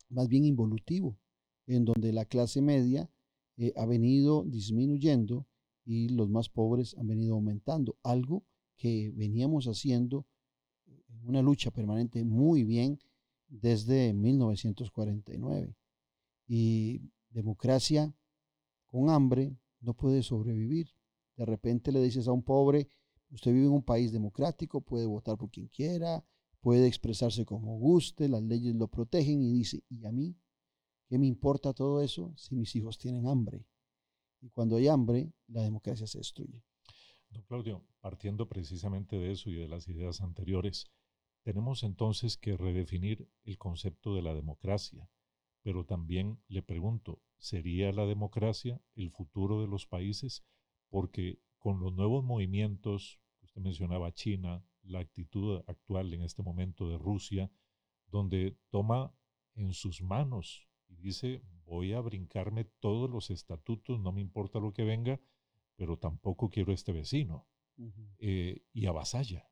más 0.10 0.28
bien 0.28 0.46
involutivo, 0.46 1.18
en 1.66 1.86
donde 1.86 2.14
la 2.14 2.26
clase 2.26 2.62
media 2.62 3.10
eh, 3.58 3.74
ha 3.76 3.86
venido 3.86 4.44
disminuyendo 4.46 5.48
y 5.86 6.10
los 6.10 6.30
más 6.30 6.50
pobres 6.50 6.96
han 6.98 7.08
venido 7.08 7.36
aumentando, 7.36 7.98
algo 8.04 8.44
que 8.76 9.12
veníamos 9.16 9.66
haciendo 9.66 10.26
en 10.86 11.28
una 11.28 11.42
lucha 11.42 11.72
permanente 11.72 12.24
muy 12.24 12.64
bien 12.64 13.00
desde 13.48 14.14
1949. 14.14 15.76
Y 16.48 17.02
democracia 17.30 18.14
con 18.88 19.10
hambre 19.10 19.58
no 19.82 19.94
puede 19.94 20.24
sobrevivir. 20.24 20.90
De 21.36 21.46
repente 21.46 21.92
le 21.92 22.02
dices 22.02 22.28
a 22.28 22.32
un 22.32 22.44
pobre, 22.44 22.88
usted 23.32 23.54
vive 23.54 23.66
en 23.66 23.74
un 23.74 23.84
país 23.84 24.12
democrático, 24.12 24.82
puede 24.82 25.06
votar 25.06 25.38
por 25.38 25.50
quien 25.50 25.68
quiera, 25.68 26.24
puede 26.62 26.88
expresarse 26.88 27.46
como 27.46 27.78
guste, 27.78 28.28
las 28.28 28.44
leyes 28.44 28.76
lo 28.76 28.88
protegen 28.88 29.42
y 29.42 29.52
dice, 29.52 29.84
¿y 29.90 30.06
a 30.06 30.12
mí? 30.12 30.36
¿Qué 31.08 31.18
me 31.18 31.28
importa 31.28 31.74
todo 31.74 32.02
eso 32.02 32.34
si 32.36 32.56
mis 32.56 32.76
hijos 32.76 32.98
tienen 32.98 33.28
hambre? 33.28 33.66
Y 34.42 34.50
cuando 34.50 34.76
hay 34.76 34.88
hambre, 34.88 35.32
la 35.48 35.62
democracia 35.62 36.06
se 36.06 36.18
destruye. 36.18 36.64
Don 37.30 37.44
Claudio, 37.44 37.86
partiendo 38.00 38.48
precisamente 38.48 39.18
de 39.18 39.32
eso 39.32 39.50
y 39.50 39.56
de 39.56 39.68
las 39.68 39.88
ideas 39.88 40.22
anteriores, 40.22 40.88
tenemos 41.44 41.84
entonces 41.84 42.38
que 42.38 42.58
redefinir 42.58 43.30
el 43.44 43.58
concepto 43.58 44.14
de 44.14 44.22
la 44.22 44.34
democracia, 44.34 45.10
pero 45.62 45.86
también 45.86 46.42
le 46.48 46.62
pregunto, 46.62 47.22
¿sería 47.38 47.92
la 47.92 48.06
democracia 48.06 48.82
el 48.96 49.12
futuro 49.12 49.62
de 49.62 49.68
los 49.68 49.88
países? 49.88 50.44
Porque 50.90 51.40
con 51.58 51.80
los 51.80 51.94
nuevos 51.94 52.24
movimientos, 52.24 53.20
usted 53.42 53.62
mencionaba 53.62 54.14
China, 54.14 54.64
la 54.88 55.00
actitud 55.00 55.62
actual 55.68 56.14
en 56.14 56.24
este 56.24 56.44
momento 56.44 56.90
de 56.90 56.98
Rusia, 56.98 57.52
donde 58.08 58.58
toma 58.70 59.14
en 59.56 59.74
sus 59.74 60.02
manos 60.02 60.68
y 60.88 60.96
dice, 60.96 61.42
voy 61.66 61.94
a 61.94 62.02
brincarme 62.02 62.66
todos 62.80 63.10
los 63.10 63.30
estatutos, 63.30 64.00
no 64.00 64.12
me 64.12 64.22
importa 64.22 64.60
lo 64.60 64.74
que 64.74 64.84
venga, 64.84 65.20
pero 65.76 65.98
tampoco 65.98 66.50
quiero 66.50 66.74
este 66.74 66.92
vecino. 66.92 67.48
Eh, 68.18 68.64
y 68.74 68.88
avasalla. 68.88 69.48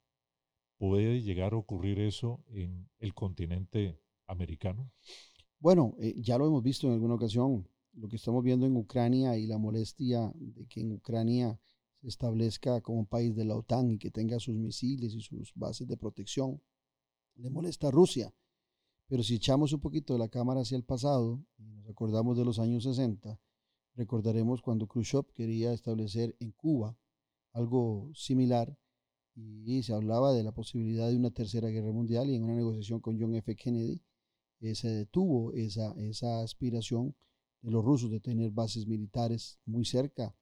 ¿Puede 0.78 1.22
llegar 1.22 1.54
a 1.54 1.58
ocurrir 1.58 2.00
eso 2.00 2.44
en 2.48 2.90
el 2.98 3.14
continente 3.14 4.02
americano? 4.26 4.92
Bueno, 5.60 5.96
eh, 6.00 6.16
ya 6.18 6.38
lo 6.38 6.48
hemos 6.48 6.64
visto 6.64 6.88
en 6.88 6.94
alguna 6.94 7.14
ocasión, 7.14 7.68
lo 7.94 8.08
que 8.08 8.16
estamos 8.16 8.44
viendo 8.44 8.66
en 8.66 8.76
Ucrania 8.76 9.38
y 9.38 9.46
la 9.46 9.60
molestia 9.60 10.32
de 10.36 10.66
que 10.66 10.82
en 10.82 10.94
Ucrania 10.94 11.60
establezca 12.08 12.82
como 12.82 13.06
país 13.06 13.36
de 13.36 13.46
la 13.46 13.56
OTAN 13.56 13.92
y 13.92 13.98
que 13.98 14.12
tenga 14.12 14.40
sus 14.40 14.56
misiles 14.56 15.14
y 15.14 15.22
sus 15.22 15.54
bases 15.56 15.88
de 15.88 15.98
protección. 15.98 16.62
Le 17.36 17.50
molesta 17.50 17.88
a 17.88 17.92
Rusia. 17.92 18.34
Pero 19.08 19.24
si 19.24 19.36
echamos 19.36 19.74
un 19.74 19.82
poquito 19.82 20.14
de 20.14 20.20
la 20.20 20.30
cámara 20.30 20.62
hacia 20.62 20.78
el 20.78 20.84
pasado 20.84 21.44
nos 21.58 21.88
acordamos 21.90 22.38
de 22.38 22.46
los 22.46 22.58
años 22.58 22.84
60, 22.84 23.40
recordaremos 23.94 24.62
cuando 24.62 24.88
Khrushchev 24.88 25.32
quería 25.34 25.74
establecer 25.74 26.36
en 26.40 26.52
Cuba 26.52 26.98
algo 27.54 28.12
similar 28.16 28.78
y 29.36 29.84
se 29.84 29.94
hablaba 29.94 30.34
de 30.34 30.44
la 30.44 30.52
posibilidad 30.52 31.10
de 31.10 31.18
una 31.18 31.32
tercera 31.32 31.68
guerra 31.70 31.92
mundial 31.92 32.30
y 32.30 32.36
en 32.36 32.44
una 32.44 32.56
negociación 32.56 33.00
con 33.02 33.20
John 33.20 33.36
F. 33.36 33.56
Kennedy 33.56 34.02
eh, 34.62 34.76
se 34.76 34.90
detuvo 34.90 35.54
esa, 35.54 35.94
esa 36.00 36.42
aspiración 36.42 37.16
de 37.62 37.72
los 37.72 37.84
rusos 37.84 38.10
de 38.10 38.20
tener 38.20 38.52
bases 38.52 38.88
militares 38.88 39.60
muy 39.66 39.86
cerca 39.86 40.36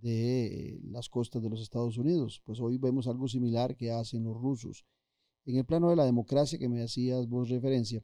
de 0.00 0.80
las 0.84 1.08
costas 1.08 1.42
de 1.42 1.50
los 1.50 1.60
Estados 1.60 1.98
Unidos. 1.98 2.42
Pues 2.44 2.60
hoy 2.60 2.78
vemos 2.78 3.06
algo 3.06 3.28
similar 3.28 3.76
que 3.76 3.90
hacen 3.90 4.24
los 4.24 4.36
rusos. 4.36 4.84
En 5.44 5.56
el 5.56 5.64
plano 5.64 5.90
de 5.90 5.96
la 5.96 6.04
democracia 6.04 6.58
que 6.58 6.68
me 6.68 6.82
hacías 6.82 7.28
vos 7.28 7.48
referencia, 7.48 8.02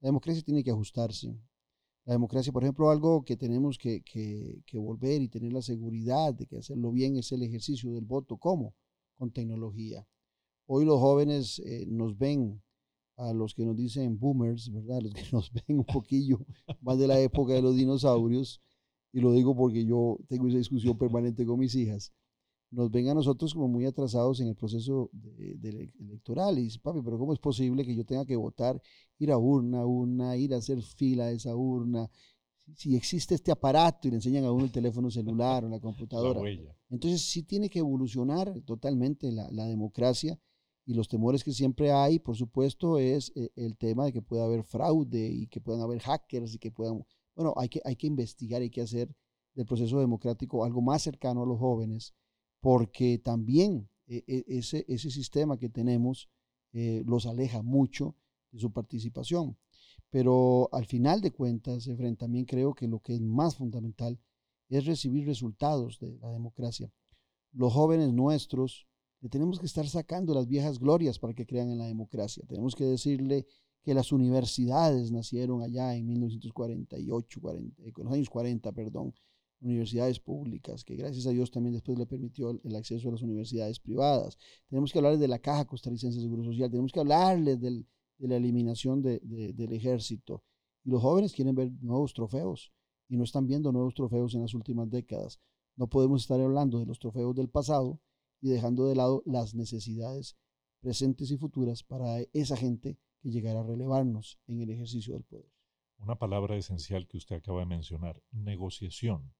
la 0.00 0.08
democracia 0.08 0.42
tiene 0.42 0.64
que 0.64 0.70
ajustarse. 0.70 1.36
La 2.04 2.14
democracia, 2.14 2.52
por 2.52 2.64
ejemplo, 2.64 2.90
algo 2.90 3.22
que 3.22 3.36
tenemos 3.36 3.78
que, 3.78 4.02
que, 4.02 4.78
volver 4.78 5.22
y 5.22 5.28
tener 5.28 5.52
la 5.52 5.62
seguridad 5.62 6.34
de 6.34 6.46
que 6.46 6.56
hacerlo 6.58 6.90
bien 6.90 7.16
es 7.16 7.30
el 7.32 7.42
ejercicio 7.42 7.92
del 7.92 8.04
voto. 8.04 8.36
¿Cómo? 8.38 8.74
Con 9.14 9.30
tecnología. 9.30 10.06
Hoy 10.66 10.84
los 10.84 10.98
jóvenes 10.98 11.60
eh, 11.60 11.84
nos 11.86 12.16
ven 12.16 12.62
a 13.16 13.34
los 13.34 13.54
que 13.54 13.66
nos 13.66 13.76
dicen 13.76 14.18
boomers, 14.18 14.72
¿verdad? 14.72 15.00
Los 15.02 15.12
que 15.14 15.28
nos 15.30 15.52
ven 15.52 15.78
un 15.78 15.84
poquillo 15.84 16.38
más 16.80 16.98
de 16.98 17.06
la 17.06 17.20
época 17.20 17.52
de 17.52 17.60
los 17.60 17.76
dinosaurios, 17.76 18.62
y 19.12 19.20
lo 19.20 19.32
digo 19.32 19.56
porque 19.56 19.84
yo 19.84 20.18
tengo 20.28 20.48
esa 20.48 20.58
discusión 20.58 20.96
permanente 20.96 21.44
con 21.44 21.58
mis 21.58 21.74
hijas, 21.74 22.12
nos 22.70 22.90
ven 22.90 23.08
a 23.08 23.14
nosotros 23.14 23.52
como 23.52 23.68
muy 23.68 23.84
atrasados 23.84 24.40
en 24.40 24.46
el 24.46 24.54
proceso 24.54 25.10
de, 25.12 25.90
electoral. 25.98 26.58
Y 26.58 26.62
dice, 26.62 26.78
papi, 26.78 27.00
pero 27.02 27.18
¿cómo 27.18 27.32
es 27.32 27.40
posible 27.40 27.84
que 27.84 27.94
yo 27.94 28.04
tenga 28.04 28.24
que 28.24 28.36
votar, 28.36 28.80
ir 29.18 29.32
a 29.32 29.38
urna, 29.38 29.84
urna, 29.84 30.36
ir 30.36 30.54
a 30.54 30.58
hacer 30.58 30.80
fila 30.80 31.24
a 31.24 31.30
esa 31.32 31.56
urna? 31.56 32.08
Si, 32.76 32.94
existe 32.94 33.34
este 33.34 33.50
aparato 33.50 34.06
y 34.06 34.12
le 34.12 34.18
enseñan 34.18 34.44
a 34.44 34.52
uno 34.52 34.64
el 34.64 34.70
teléfono 34.70 35.10
celular 35.10 35.64
o 35.64 35.68
la 35.68 35.80
computadora. 35.80 36.40
Entonces 36.88 37.22
sí 37.22 37.42
tiene 37.42 37.68
que 37.68 37.80
evolucionar 37.80 38.60
totalmente 38.60 39.32
la, 39.32 39.50
la 39.50 39.64
democracia 39.64 40.38
y 40.90 40.94
los 40.94 41.08
temores 41.08 41.44
que 41.44 41.52
siempre 41.52 41.92
hay, 41.92 42.18
por 42.18 42.36
supuesto, 42.36 42.98
es 42.98 43.32
eh, 43.36 43.50
el 43.54 43.76
tema 43.76 44.06
de 44.06 44.12
que 44.12 44.22
pueda 44.22 44.44
haber 44.44 44.64
fraude 44.64 45.28
y 45.28 45.46
que 45.46 45.60
puedan 45.60 45.82
haber 45.82 46.00
hackers 46.00 46.54
y 46.54 46.58
que 46.58 46.70
puedan, 46.70 47.04
bueno, 47.40 47.54
hay 47.56 47.68
que, 47.68 47.80
hay 47.84 47.96
que 47.96 48.06
investigar, 48.06 48.62
hay 48.62 48.70
que 48.70 48.82
hacer 48.82 49.14
del 49.54 49.66
proceso 49.66 49.98
democrático 49.98 50.64
algo 50.64 50.82
más 50.82 51.02
cercano 51.02 51.42
a 51.42 51.46
los 51.46 51.58
jóvenes, 51.58 52.14
porque 52.60 53.18
también 53.18 53.88
eh, 54.06 54.22
eh, 54.26 54.44
ese, 54.46 54.84
ese 54.88 55.10
sistema 55.10 55.58
que 55.58 55.68
tenemos 55.68 56.28
los 56.72 57.26
aleja 57.26 57.62
mucho 57.62 58.14
de 58.52 58.60
su 58.60 58.70
participación. 58.70 59.56
Pero 60.10 60.68
al 60.72 60.86
final 60.86 61.20
de 61.20 61.32
cuentas, 61.32 61.86
Efren, 61.86 62.16
también 62.16 62.44
creo 62.44 62.74
que 62.74 62.86
lo 62.86 63.00
que 63.00 63.14
es 63.14 63.20
más 63.20 63.56
fundamental 63.56 64.20
es 64.68 64.86
recibir 64.86 65.26
resultados 65.26 65.98
de 65.98 66.16
la 66.18 66.30
democracia. 66.30 66.92
Los 67.52 67.72
jóvenes 67.72 68.12
nuestros, 68.12 68.86
le 69.20 69.28
tenemos 69.28 69.58
que 69.58 69.66
estar 69.66 69.86
sacando 69.88 70.32
las 70.34 70.46
viejas 70.46 70.78
glorias 70.78 71.18
para 71.18 71.34
que 71.34 71.46
crean 71.46 71.70
en 71.70 71.78
la 71.78 71.86
democracia. 71.86 72.44
Tenemos 72.48 72.74
que 72.74 72.84
decirle 72.84 73.46
que 73.82 73.94
las 73.94 74.12
universidades 74.12 75.10
nacieron 75.10 75.62
allá 75.62 75.94
en 75.96 76.06
1948, 76.06 77.40
40, 77.40 77.82
en 77.82 77.92
los 77.96 78.12
años 78.12 78.30
40, 78.30 78.72
perdón, 78.72 79.14
universidades 79.60 80.20
públicas, 80.20 80.84
que 80.84 80.96
gracias 80.96 81.26
a 81.26 81.30
Dios 81.30 81.50
también 81.50 81.74
después 81.74 81.98
le 81.98 82.06
permitió 82.06 82.58
el 82.62 82.76
acceso 82.76 83.08
a 83.08 83.12
las 83.12 83.22
universidades 83.22 83.78
privadas. 83.78 84.38
Tenemos 84.68 84.92
que 84.92 84.98
hablarles 84.98 85.20
de 85.20 85.28
la 85.28 85.38
Caja 85.38 85.66
Costarricense 85.66 86.16
de 86.16 86.22
Seguro 86.22 86.44
Social, 86.44 86.70
tenemos 86.70 86.92
que 86.92 87.00
hablarles 87.00 87.60
de 87.60 87.84
la 88.18 88.36
eliminación 88.36 89.02
del 89.02 89.72
ejército. 89.72 90.44
Y 90.84 90.90
los 90.90 91.02
jóvenes 91.02 91.32
quieren 91.32 91.54
ver 91.54 91.72
nuevos 91.80 92.14
trofeos 92.14 92.72
y 93.08 93.16
no 93.16 93.24
están 93.24 93.46
viendo 93.46 93.72
nuevos 93.72 93.94
trofeos 93.94 94.34
en 94.34 94.42
las 94.42 94.54
últimas 94.54 94.88
décadas. 94.88 95.40
No 95.76 95.88
podemos 95.88 96.22
estar 96.22 96.40
hablando 96.40 96.78
de 96.78 96.86
los 96.86 96.98
trofeos 96.98 97.34
del 97.34 97.48
pasado 97.48 98.00
y 98.40 98.48
dejando 98.48 98.86
de 98.86 98.94
lado 98.94 99.22
las 99.26 99.54
necesidades 99.54 100.36
presentes 100.80 101.30
y 101.30 101.36
futuras 101.36 101.82
para 101.82 102.20
esa 102.32 102.56
gente 102.56 102.98
que 103.20 103.30
llegará 103.30 103.60
a 103.60 103.64
relevarnos 103.64 104.38
en 104.46 104.60
el 104.60 104.70
ejercicio 104.70 105.14
del 105.14 105.24
poder. 105.24 105.52
Una 105.98 106.18
palabra 106.18 106.56
esencial 106.56 107.06
que 107.06 107.18
usted 107.18 107.36
acaba 107.36 107.60
de 107.60 107.66
mencionar, 107.66 108.22
negociación. 108.30 109.34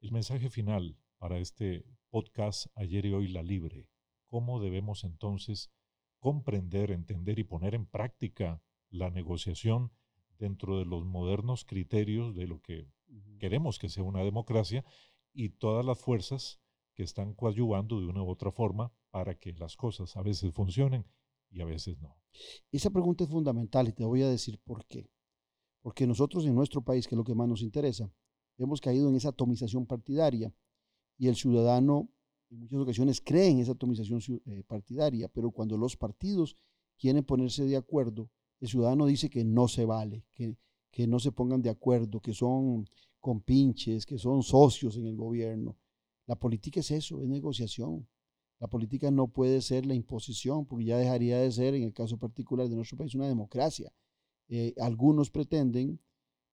El 0.00 0.12
mensaje 0.12 0.50
final 0.50 0.98
para 1.18 1.38
este 1.38 1.86
podcast 2.10 2.66
Ayer 2.74 3.06
y 3.06 3.12
Hoy 3.12 3.28
La 3.28 3.42
Libre. 3.42 3.88
¿Cómo 4.26 4.60
debemos 4.60 5.04
entonces 5.04 5.70
comprender, 6.18 6.90
entender 6.90 7.38
y 7.38 7.44
poner 7.44 7.74
en 7.74 7.86
práctica 7.86 8.62
la 8.90 9.10
negociación 9.10 9.92
dentro 10.38 10.78
de 10.78 10.84
los 10.84 11.04
modernos 11.04 11.64
criterios 11.64 12.34
de 12.34 12.46
lo 12.46 12.60
que 12.60 12.88
queremos 13.38 13.78
que 13.78 13.88
sea 13.88 14.02
una 14.02 14.24
democracia 14.24 14.84
y 15.32 15.50
todas 15.50 15.84
las 15.84 15.98
fuerzas 15.98 16.60
que 16.94 17.02
están 17.02 17.34
coadyuvando 17.34 18.00
de 18.00 18.06
una 18.06 18.22
u 18.22 18.28
otra 18.28 18.50
forma 18.52 18.92
para 19.10 19.38
que 19.38 19.52
las 19.52 19.76
cosas 19.76 20.16
a 20.16 20.22
veces 20.22 20.52
funcionen 20.52 21.06
y 21.54 21.62
a 21.62 21.64
veces 21.64 21.98
no. 22.00 22.16
Esa 22.72 22.90
pregunta 22.90 23.24
es 23.24 23.30
fundamental 23.30 23.88
y 23.88 23.92
te 23.92 24.04
voy 24.04 24.22
a 24.22 24.28
decir 24.28 24.58
por 24.64 24.84
qué. 24.86 25.08
Porque 25.80 26.06
nosotros 26.06 26.44
en 26.44 26.54
nuestro 26.54 26.82
país, 26.82 27.06
que 27.06 27.14
es 27.14 27.16
lo 27.16 27.24
que 27.24 27.34
más 27.34 27.48
nos 27.48 27.62
interesa, 27.62 28.10
hemos 28.58 28.80
caído 28.80 29.08
en 29.08 29.14
esa 29.14 29.28
atomización 29.28 29.86
partidaria 29.86 30.52
y 31.16 31.28
el 31.28 31.36
ciudadano 31.36 32.10
en 32.50 32.60
muchas 32.60 32.80
ocasiones 32.80 33.20
cree 33.20 33.48
en 33.48 33.60
esa 33.60 33.72
atomización 33.72 34.20
eh, 34.46 34.62
partidaria, 34.66 35.28
pero 35.28 35.50
cuando 35.50 35.76
los 35.76 35.96
partidos 35.96 36.56
quieren 36.98 37.24
ponerse 37.24 37.64
de 37.64 37.76
acuerdo, 37.76 38.30
el 38.60 38.68
ciudadano 38.68 39.06
dice 39.06 39.30
que 39.30 39.44
no 39.44 39.68
se 39.68 39.84
vale, 39.84 40.24
que, 40.32 40.56
que 40.90 41.06
no 41.06 41.18
se 41.18 41.32
pongan 41.32 41.62
de 41.62 41.70
acuerdo, 41.70 42.20
que 42.20 42.32
son 42.32 42.88
compinches, 43.20 44.06
que 44.06 44.18
son 44.18 44.42
socios 44.42 44.96
en 44.96 45.06
el 45.06 45.16
gobierno. 45.16 45.76
La 46.26 46.36
política 46.36 46.80
es 46.80 46.90
eso, 46.90 47.20
es 47.20 47.28
negociación. 47.28 48.06
La 48.60 48.68
política 48.68 49.10
no 49.10 49.28
puede 49.28 49.60
ser 49.60 49.86
la 49.86 49.94
imposición, 49.94 50.66
porque 50.66 50.86
ya 50.86 50.98
dejaría 50.98 51.38
de 51.38 51.50
ser, 51.52 51.74
en 51.74 51.82
el 51.82 51.92
caso 51.92 52.16
particular 52.18 52.68
de 52.68 52.76
nuestro 52.76 52.96
país, 52.96 53.14
una 53.14 53.28
democracia. 53.28 53.92
Eh, 54.48 54.74
algunos 54.78 55.30
pretenden 55.30 56.00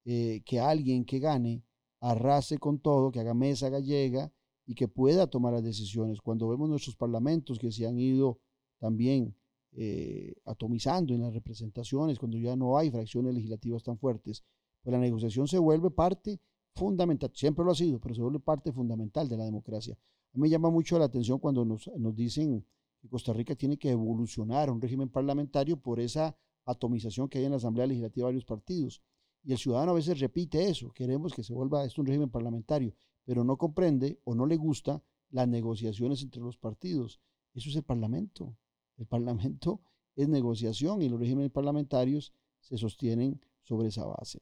eh, 0.06 0.42
que 0.46 0.60
alguien 0.60 1.06
que 1.06 1.20
gane 1.20 1.64
arrase 2.00 2.58
con 2.58 2.80
todo, 2.80 3.12
que 3.12 3.20
haga 3.20 3.34
mesa 3.34 3.70
gallega 3.70 4.32
y 4.66 4.76
que 4.76 4.88
pueda 4.88 5.28
tomar 5.28 5.54
las 5.54 5.64
decisiones. 5.64 6.22
Cuando 6.22 6.48
vemos 6.48 6.70
nuestros 6.70 6.96
parlamentos 6.96 7.60
que 7.60 7.72
se 7.72 7.86
han 7.86 8.00
ido 8.00 8.40
también 8.80 9.36
eh, 9.74 10.34
atomizando 10.46 11.14
en 11.14 11.22
las 11.22 11.34
representaciones, 11.34 12.20
cuando 12.20 12.38
ya 12.38 12.56
no 12.56 12.78
hay 12.78 12.90
fracciones 12.90 13.34
legislativas 13.34 13.84
tan 13.84 13.98
fuertes, 13.98 14.44
pues 14.82 14.92
la 14.92 15.00
negociación 15.00 15.48
se 15.48 15.60
vuelve 15.60 15.92
parte 15.92 16.40
fundamental, 16.76 17.32
siempre 17.36 17.64
lo 17.64 17.72
ha 17.72 17.76
sido, 17.76 18.00
pero 18.00 18.16
se 18.16 18.22
vuelve 18.22 18.40
parte 18.40 18.72
fundamental 18.72 19.30
de 19.30 19.38
la 19.38 19.46
democracia. 19.46 19.98
A 20.34 20.38
me 20.38 20.50
llama 20.50 20.70
mucho 20.70 20.98
la 20.98 21.06
atención 21.06 21.40
cuando 21.40 21.66
nos, 21.66 21.90
dicen 22.16 22.66
que 23.00 23.10
Costa 23.10 23.34
Rica 23.34 23.56
tiene 23.56 23.78
que 23.78 23.90
evolucionar 23.90 24.70
a 24.70 24.72
un 24.72 24.82
régimen 24.82 25.10
parlamentario 25.10 25.78
por 25.78 26.00
esa 26.00 26.38
atomización 26.66 27.28
que 27.28 27.40
hay 27.40 27.46
en 27.46 27.52
la 27.52 27.58
Asamblea 27.58 27.88
Legislativa 27.88 28.28
de 28.28 28.34
varios 28.34 28.46
partidos. 28.46 29.02
Y 29.44 29.52
el 29.52 29.58
ciudadano 29.58 29.92
a 29.92 29.96
veces 29.96 30.20
repite 30.20 30.70
eso, 30.70 30.92
queremos 30.94 31.34
que 31.34 31.44
se 31.44 31.54
vuelva 31.54 31.84
esto 31.84 32.02
un 32.02 32.08
régimen 32.08 32.30
parlamentario, 32.30 32.94
pero 33.26 33.44
no 33.44 33.58
comprende 33.58 34.20
o 34.24 34.36
no 34.36 34.46
le 34.46 34.56
gusta 34.56 35.04
las 35.32 35.48
negociaciones 35.48 36.22
entre 36.22 36.42
los 36.42 36.58
partidos. 36.58 37.20
Eso 37.54 37.70
es 37.70 37.76
el 37.76 37.84
Parlamento. 37.84 38.56
El 38.98 39.08
Parlamento 39.08 39.82
es 40.16 40.30
negociación 40.30 41.02
y 41.02 41.10
los 41.10 41.20
regímenes 41.20 41.52
parlamentarios 41.52 42.34
se 42.60 42.78
sostienen 42.78 43.42
sobre 43.64 43.90
esa 43.90 44.06
base. 44.06 44.42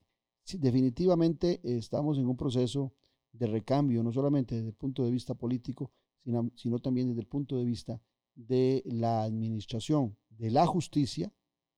definitivamente 0.60 1.62
estamos 1.63 2.17
en 2.17 2.28
un 2.28 2.38
proceso 2.38 2.93
de 3.32 3.48
recambio, 3.48 4.04
no 4.04 4.12
solamente 4.12 4.56
desde 4.56 4.70
el 4.70 4.76
punto 4.76 5.04
de 5.04 5.12
vista 5.12 5.34
político, 5.36 5.92
sino, 6.24 6.50
sino 6.56 6.80
también 6.80 7.08
desde 7.08 7.22
el 7.22 7.28
punto 7.28 7.58
de 7.58 7.65
vista 7.65 8.02
de 8.36 8.84
la 8.86 9.24
administración 9.24 10.18
de 10.30 10.52
la 10.52 10.65
justicia, 10.65 11.34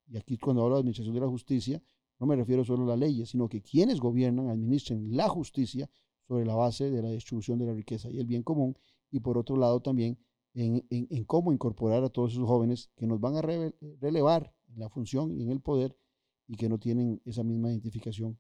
y 0.08 0.18
aquí 0.18 0.38
cuando 0.38 0.64
hablo 0.64 0.76
de 0.76 0.82
administración 0.82 1.16
de 1.16 1.22
la 1.22 1.28
justicia, 1.28 1.82
no 2.20 2.28
me 2.28 2.36
refiero 2.36 2.64
solo 2.64 2.84
a 2.84 2.88
las 2.88 3.00
leyes, 3.00 3.30
sino 3.30 3.50
que 3.50 3.62
quienes 3.62 4.00
gobiernan 4.00 4.50
administren 4.50 5.16
la 5.16 5.28
justicia 5.28 5.90
sobre 6.28 6.46
la 6.46 6.56
base 6.56 6.92
de 6.92 7.02
la 7.02 7.10
distribución 7.10 7.58
de 7.58 7.66
la 7.66 7.74
riqueza 7.74 8.10
y 8.10 8.20
el 8.20 8.28
bien 8.28 8.44
común, 8.44 8.78
y 9.10 9.20
por 9.20 9.38
otro 9.38 9.58
lado 9.58 9.82
también 9.82 10.18
en, 10.54 10.86
en, 10.90 11.26
cómo 11.26 11.54
incorporar 11.54 12.04
a 12.04 12.10
todos 12.10 12.34
esos 12.34 12.46
jóvenes 12.46 12.90
que 12.96 13.08
nos 13.08 13.20
van 13.20 13.36
a 13.38 13.42
relevar 13.42 14.54
en 14.70 14.80
la 14.80 14.90
función 14.90 15.32
y 15.32 15.44
en 15.44 15.50
el 15.50 15.62
poder 15.62 15.96
y 16.48 16.56
que 16.56 16.70
no 16.70 16.78
tienen 16.78 17.22
esa 17.26 17.44
misma 17.44 17.70
identificación 17.70 18.38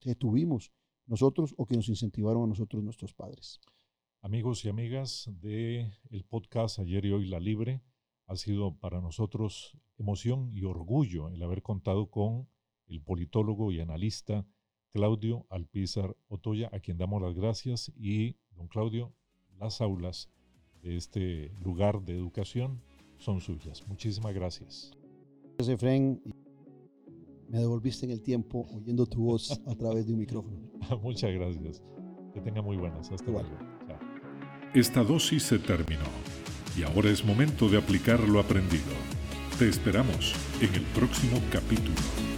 que, 0.00 0.14
tuvimos 0.16 0.72
nosotros 1.06 1.54
o 1.56 1.66
que 1.66 1.76
nos 1.76 1.88
incentivaron 1.88 2.44
a 2.44 2.46
nosotros 2.46 2.82
nuestros 2.82 3.14
padres. 3.14 3.60
Amigos 4.20 4.64
y 4.64 4.68
amigas 4.68 5.28
de 5.40 5.90
el 6.10 6.24
podcast 6.24 6.78
Ayer 6.78 7.04
y 7.06 7.12
Hoy 7.12 7.28
La 7.28 7.40
Libre, 7.40 7.82
ha 8.26 8.36
sido 8.36 8.76
para 8.76 9.00
nosotros 9.00 9.76
emoción 9.98 10.50
y 10.54 10.64
orgullo 10.64 11.28
el 11.28 11.42
haber 11.42 11.62
contado 11.62 12.06
con 12.10 12.48
el 12.86 13.02
politólogo 13.02 13.72
y 13.72 13.80
analista 13.80 14.46
Claudio 14.92 15.46
Alpizar 15.50 16.16
Otoya, 16.28 16.68
a 16.72 16.80
quien 16.80 16.98
damos 16.98 17.22
las 17.22 17.34
gracias. 17.34 17.90
Y, 17.96 18.36
don 18.54 18.68
Claudio, 18.68 19.12
las 19.58 19.80
aulas 19.80 20.30
de 20.82 20.96
este 20.96 21.52
lugar 21.60 22.02
de 22.02 22.14
educación 22.14 22.82
son 23.18 23.40
suyas. 23.40 23.86
Muchísimas 23.88 24.34
gracias. 24.34 24.92
Gracias, 25.58 25.76
Efren. 25.76 26.41
Me 27.52 27.58
devolviste 27.58 28.06
en 28.06 28.12
el 28.12 28.22
tiempo 28.22 28.66
oyendo 28.74 29.04
tu 29.04 29.24
voz 29.24 29.60
a 29.66 29.74
través 29.74 30.06
de 30.06 30.14
un 30.14 30.20
micrófono. 30.20 30.56
Muchas 31.02 31.30
gracias. 31.32 31.82
Que 32.32 32.40
tenga 32.40 32.62
muy 32.62 32.78
buenas. 32.78 33.12
Hasta 33.12 33.30
luego. 33.30 33.48
Esta 34.74 35.04
dosis 35.04 35.42
se 35.42 35.58
terminó 35.58 36.06
y 36.74 36.82
ahora 36.82 37.10
es 37.10 37.22
momento 37.22 37.68
de 37.68 37.76
aplicar 37.76 38.20
lo 38.20 38.40
aprendido. 38.40 38.94
Te 39.58 39.68
esperamos 39.68 40.32
en 40.62 40.74
el 40.74 40.82
próximo 40.94 41.38
capítulo. 41.52 42.31